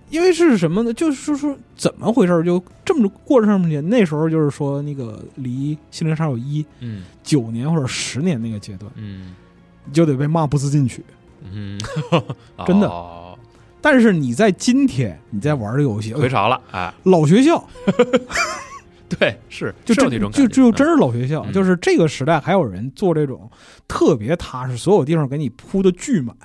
[0.08, 0.92] 因为是什么呢？
[0.92, 2.42] 就是说说怎么回事儿？
[2.42, 9.36] 就这么过了这么多年，那时候就是说那个离《心灵杀手一》嗯九年或者十年那个阶段，嗯
[9.84, 11.04] 你就得被骂不思进取。
[11.48, 11.80] 嗯，
[12.66, 13.29] 真的哦
[13.82, 17.62] 但是你在今天，你在玩这个游戏，回潮了，哎，老学校，
[19.08, 21.52] 对，是 就是有那种就就真是老学校，嗯。
[21.52, 23.50] 就是这个时代还有人做这种
[23.88, 26.36] 特别踏实，所有地方给你铺的巨满。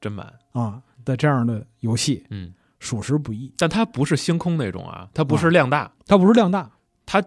[0.00, 3.52] 真满，啊的这样的游戏，嗯，属实不易。
[3.58, 6.70] 但它不是星空那种啊，它不是量大，它不是量大，
[7.04, 7.22] 它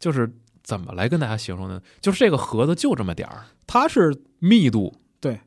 [0.00, 0.28] 就是
[0.64, 1.80] 怎么来跟大家形容呢？
[2.00, 3.44] 就是这个盒子就这么点儿。
[3.66, 5.38] 它是密度，对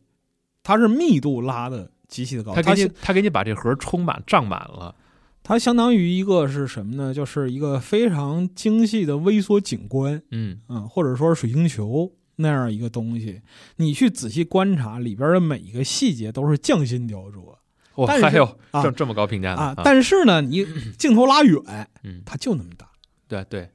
[0.64, 4.96] 它是密度拉的极其的高，他给你他给你把这盒充满胀满了，
[5.44, 7.14] 它相当于一个是什么呢？
[7.14, 13.42] 就是一个非常精细的微缩景观，嗯嗯，或者说是水晶球那样一个东西。
[13.76, 17.54] 你去仔细观察里边的每一个细节，都是匠心雕琢
[17.96, 19.76] 哇，但是还有啊这这么高评价的啊。
[19.84, 20.66] 但是呢，你
[20.98, 21.62] 镜头拉远，
[22.04, 22.90] 嗯，它就那么大，
[23.28, 23.70] 对对，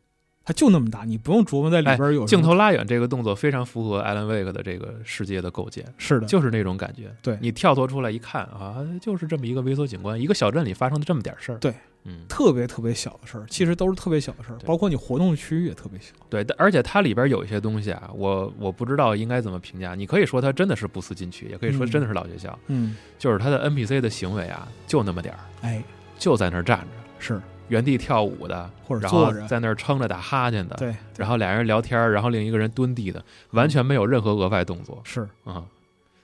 [0.45, 7.15] 它就那么大，你不用琢磨在里边有哎镜头拉远这个动作非常符合 Alan Wake 的这个世界的构建，是的，就是那种感觉。
[7.23, 11.59] 对你跳脱出来一看啊，就是这么一个微缩景观，一个小镇里发生的这么点事儿。
[11.59, 11.73] 对，
[12.05, 16.15] 嗯，特别特别小的事儿，其实都是特别小的事儿，包括你活动区域也特别小。
[16.31, 19.95] 对，但而且它里边有一些东西啊，我我不知道应该怎么评价。
[19.95, 22.59] 你可以说它真的是不思进取，也可以说嗯真的是老学校。
[22.69, 25.85] 嗯，就是它的 NPC 的行为啊，就那么点儿，哎，
[26.19, 26.87] 就在那儿站着，
[27.19, 27.41] 是
[27.71, 35.27] 原地跳舞的，或者然后坐着，在那儿撑着打哈欠的，对，然后俩人聊天，然后另一个人蹲地的，完全没有任何额外动作是。
[35.45, 35.65] 啊、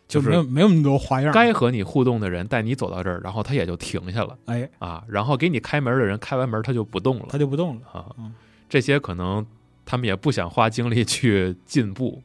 [0.06, 1.32] 就没有没有那么多花样。
[1.32, 8.06] 该和你互动的人带你走到这儿，然后他也就停下了哎，啊，然后给你开门的人开完门他就不动了他就不动了，啊。
[8.18, 8.34] 嗯，
[8.68, 9.46] 这些可能
[9.84, 12.22] 他们也不想花精力去进步。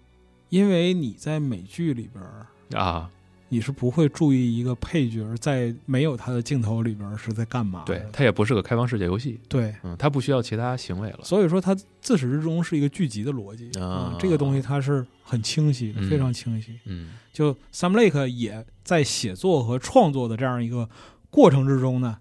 [0.50, 2.46] 因为你在美剧里边儿，
[2.78, 3.10] 啊，
[3.54, 7.86] 你是不会注意一个配角在没有他的镜头里边是在干嘛的。
[7.88, 13.68] 对，它也不是个开放世界游戏，对，嗯，它不需要其他行为了，所以说它自始至终是一个剧集的逻辑。
[13.78, 14.14] 啊。
[14.14, 16.10] 嗯这个东西它是很清晰的，嗯。
[16.10, 16.80] 非常清晰。
[16.86, 17.10] 嗯。
[17.34, 20.90] 就 Sam Lake 也在写作和创作的这样一个
[21.30, 22.20] 过程之中呢，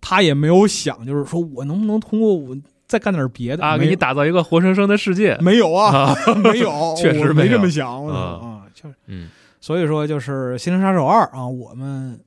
[0.00, 2.56] 他也没有想，就是说我能不能通过我
[2.88, 3.64] 再干点别的？
[3.64, 8.16] 啊，给你打造一个活生生的世界，没有啊，啊， 没有， 确实没没这么想，啊。
[8.16, 9.28] 啊，就是嗯
[9.64, 12.22] 所以说就是《心灵杀手二》啊，我们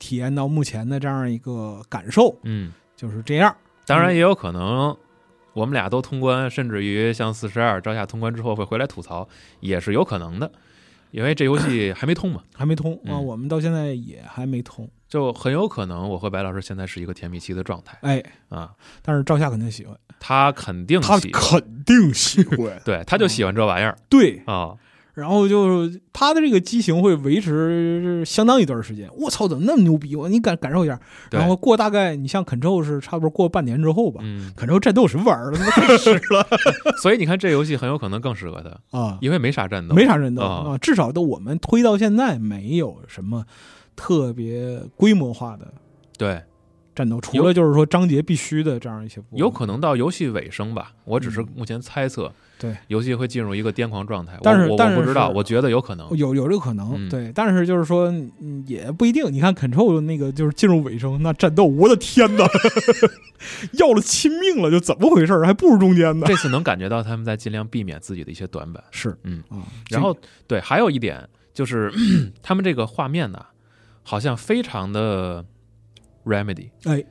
[0.00, 3.54] 体验到目前的这样一个感受嗯，就是这样。
[3.86, 4.96] 当然也有可能。
[5.52, 9.28] 我们俩都通关，甚至于像四十二朝夏通关之后会回来吐槽，
[9.60, 10.50] 也是有可能的，
[11.12, 13.24] 因为这游戏还没通嘛，还没通啊，嗯。
[13.24, 14.90] 我们到现在也还没通。
[15.08, 17.96] 就很有可能我和白老师现在是一个甜蜜期的状态。
[18.02, 23.96] 哎，啊，但是赵夏肯定喜欢，他肯定他喜欢，肯定喜欢， 对，他就喜欢这玩意儿。
[24.08, 24.42] 对。
[24.46, 24.74] 啊，
[25.14, 29.10] 然后就是他的这个机型会维持相当一段时间。
[29.16, 30.14] 我操，怎么那么牛逼？
[30.16, 30.98] 我你感感受一下。
[31.30, 34.20] 然后过大概你像 Control 是差不多过半年之后吧。
[34.24, 35.52] 嗯，Control 战斗什么玩意儿？
[35.52, 36.46] 他妈太屎了
[37.02, 39.18] 所以你看这游戏很有可能更适合他，啊！
[39.20, 43.44] 因为没啥战斗，没啥战斗啊啊，至少都我们推到现在没有什么
[43.96, 45.72] 特别规模化的
[46.16, 46.42] 对，
[46.94, 49.20] 战斗，除了就是说章节必须的这样一些。
[49.32, 59.32] 有可能到游戏尾声吧，我只是嗯目前猜测，对，游戏会进入一个癫狂状态，但是我不知道，是我觉得有可能，有有这个可能，嗯对，但是就是说嗯也不一定。
[59.32, 62.46] 你看 Control 那个就是进入尾声，那战斗，我的天哪，
[63.80, 65.42] 要了亲命了，就怎么回事？
[65.44, 66.26] 还不如中间呢。
[66.28, 70.14] 这次能感觉到他们在尽量避免自己的一些短板，是，嗯啊，然后
[70.46, 71.90] 对，还有一点就是
[72.42, 73.42] 他们这个画面呢，
[74.02, 75.42] 好像非常的
[76.26, 77.02] remedy，哎，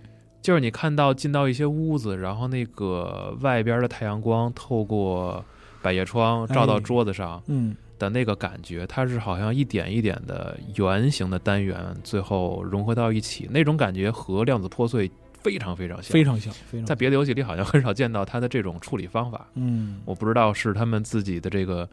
[0.41, 5.43] 就是你看到进到一些屋子，然后那个外边的太阳光透过
[5.81, 15.11] 百叶窗照到哎桌子上嗯，的那个感觉，它是好像一点一点的圆形的单元，最后融合到一起，那种感觉和量子破碎
[15.41, 16.11] 非常非常像。
[16.11, 21.87] 非常像，非常在别的游戏里好像很少见到它的这种处理方法，嗯，我不知道是他们自己的这个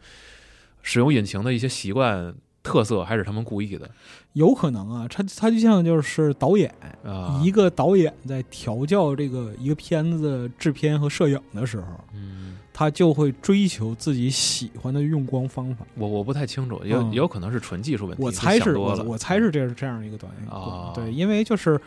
[0.81, 2.33] 使用引擎的一些习惯
[2.67, 3.89] 特色，还是他们故意的
[4.33, 6.69] 有可能啊，他他就像就是导演，
[7.03, 7.41] 啊？
[7.43, 15.85] 一个导演在调教这个一个片子的制片和摄影的时候，嗯，他就会追求自己喜欢的用光方法。
[15.95, 18.21] 我我不太清楚，有嗯也有可能是纯技术问题。
[18.21, 21.79] 我猜是我我猜是这这样一个导演啊对，因为就是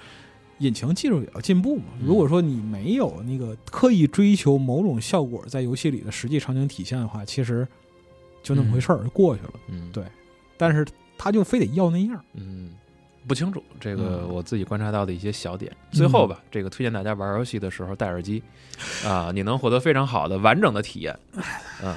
[0.58, 1.84] 引擎技术也要进步嘛。
[2.00, 7.66] 嗯如果说你没有那个刻意追求某种效果在游戏里的实际场景体现的话，其实
[8.42, 9.52] 就那么回事儿就过去了。
[9.68, 10.02] 嗯，对
[10.60, 10.86] 但是
[11.16, 12.70] 他就非得要那样，嗯，
[13.26, 14.28] 不清楚这个嗯。
[14.28, 15.74] 我自己观察到的一些小点。
[15.90, 18.42] 最后吧，这个推荐大家玩游戏的时候戴耳机
[19.06, 21.18] 啊，你能获得非常好的完整的体验。
[21.82, 21.96] 嗯，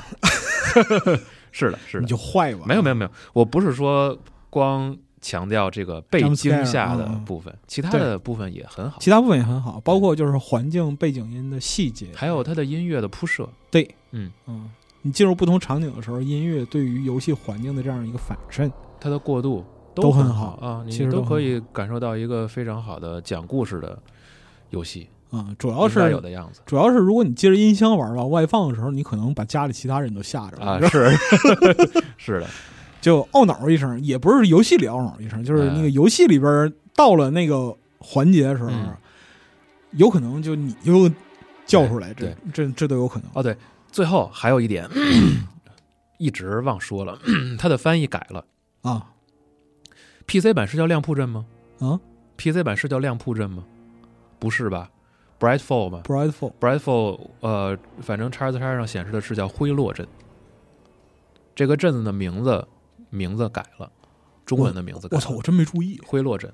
[1.52, 2.64] 是的，是的，你就坏吧。
[2.66, 4.18] 没有没有没有，我不是说
[4.50, 13.50] 光强调这个被 Jump 惊吓的部分，其他的部分也很好，其他部分也很好，包括就是环境背景音的细节，还有它的音乐的铺设。
[13.70, 14.32] 对，嗯。
[14.48, 14.70] 嗯，
[15.04, 24.00] 你进入不同场景的时候，音乐对于游戏环境的这样一个反衬，它的过渡都很很好啊，其实都可以感受到一个非常好的讲故事的
[24.72, 31.12] 游戏，啊、主要是该有是的样子主要是如果你接着音箱玩吧，外放的时候，你可能把家里其他人都吓着了啊，是
[32.18, 32.48] 是的，
[33.02, 38.96] 就懊恼一声，也不是游戏里懊恼一声，就是哎那个游戏里边到了那个环节的时候，嗯
[39.92, 41.08] 有可能就你就
[41.68, 43.30] 叫出来，这这这都有可能。
[43.34, 43.56] 哦对，
[43.94, 44.90] 最后还有一点，
[46.18, 47.18] 一直忘说了，
[47.60, 48.44] 它的翻译改了。
[48.82, 49.12] 啊
[50.26, 51.46] PC 版是叫亮铺镇吗
[51.80, 52.00] 啊
[52.38, 53.64] ？PC 版是叫亮铺镇吗？
[54.40, 54.90] 不是吧
[55.40, 60.08] ？Brightfall 吧 Brightfall？Brightfall，呃，反正叉 S 叉上显示的是叫辉落镇。
[61.54, 62.68] 这个镇子的名字
[63.10, 63.92] 名字改了，
[64.46, 65.18] 中文的名字改了。
[65.18, 66.52] 我操，我真没注意，辉落镇，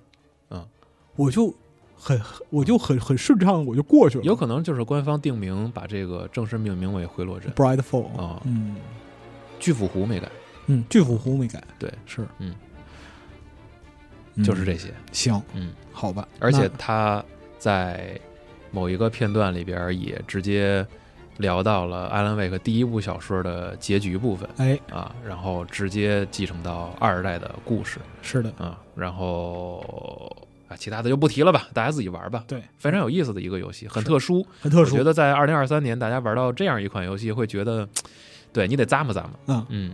[1.15, 1.55] 我就
[1.99, 2.19] 很
[2.49, 4.23] 我就很很顺畅，我就过去了。
[4.23, 7.51] 有可能就是官方定名，把这个正式命名为回落镇。
[7.53, 8.41] Brightfall 啊。
[8.45, 8.77] 嗯。
[9.59, 10.29] 巨斧湖没改，
[10.67, 12.25] 嗯，巨斧湖没改，对，是。
[12.37, 12.55] 嗯。
[14.35, 14.93] 嗯，就是这些。
[15.11, 17.21] 行，嗯，好吧，而且他
[17.57, 18.17] 在
[18.71, 20.87] 某一个片段里边也直接
[21.39, 27.99] 聊到了艾伦·威克第一部小说的结局部分哎，啊，然后直接继承到二代的故事。
[28.21, 30.33] 是的，啊，然后
[30.69, 32.43] 啊，其他的就不提了吧，大家自己玩吧。
[32.47, 34.45] 对，非常有意思的一个游戏，很特殊。
[34.61, 37.87] 很特殊，我觉得在二零二三年，大家玩到这样一款游戏，会觉得，
[38.53, 39.31] 对你得咂摸咂摸。
[39.47, 39.93] 嗯嗯，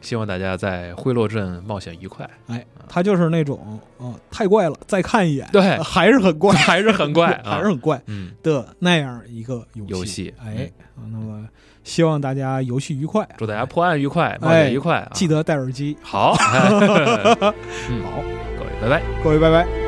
[0.00, 2.28] 希望大家在灰落镇冒险愉快。
[2.48, 11.46] 哎，它就是那种，哦，太怪了，再看一眼，对还是很怪，还是很怪啊 还是很怪 嗯，的那样一个游游戏嗯哎，啊那么
[11.84, 15.10] 希望大家游戏愉快，祝大家破案愉快，冒哎险愉快啊！
[15.14, 15.96] 记得戴耳机。
[16.02, 18.22] 好，嗯好，
[18.58, 19.02] 各位拜拜。
[19.22, 19.81] 各位拜拜。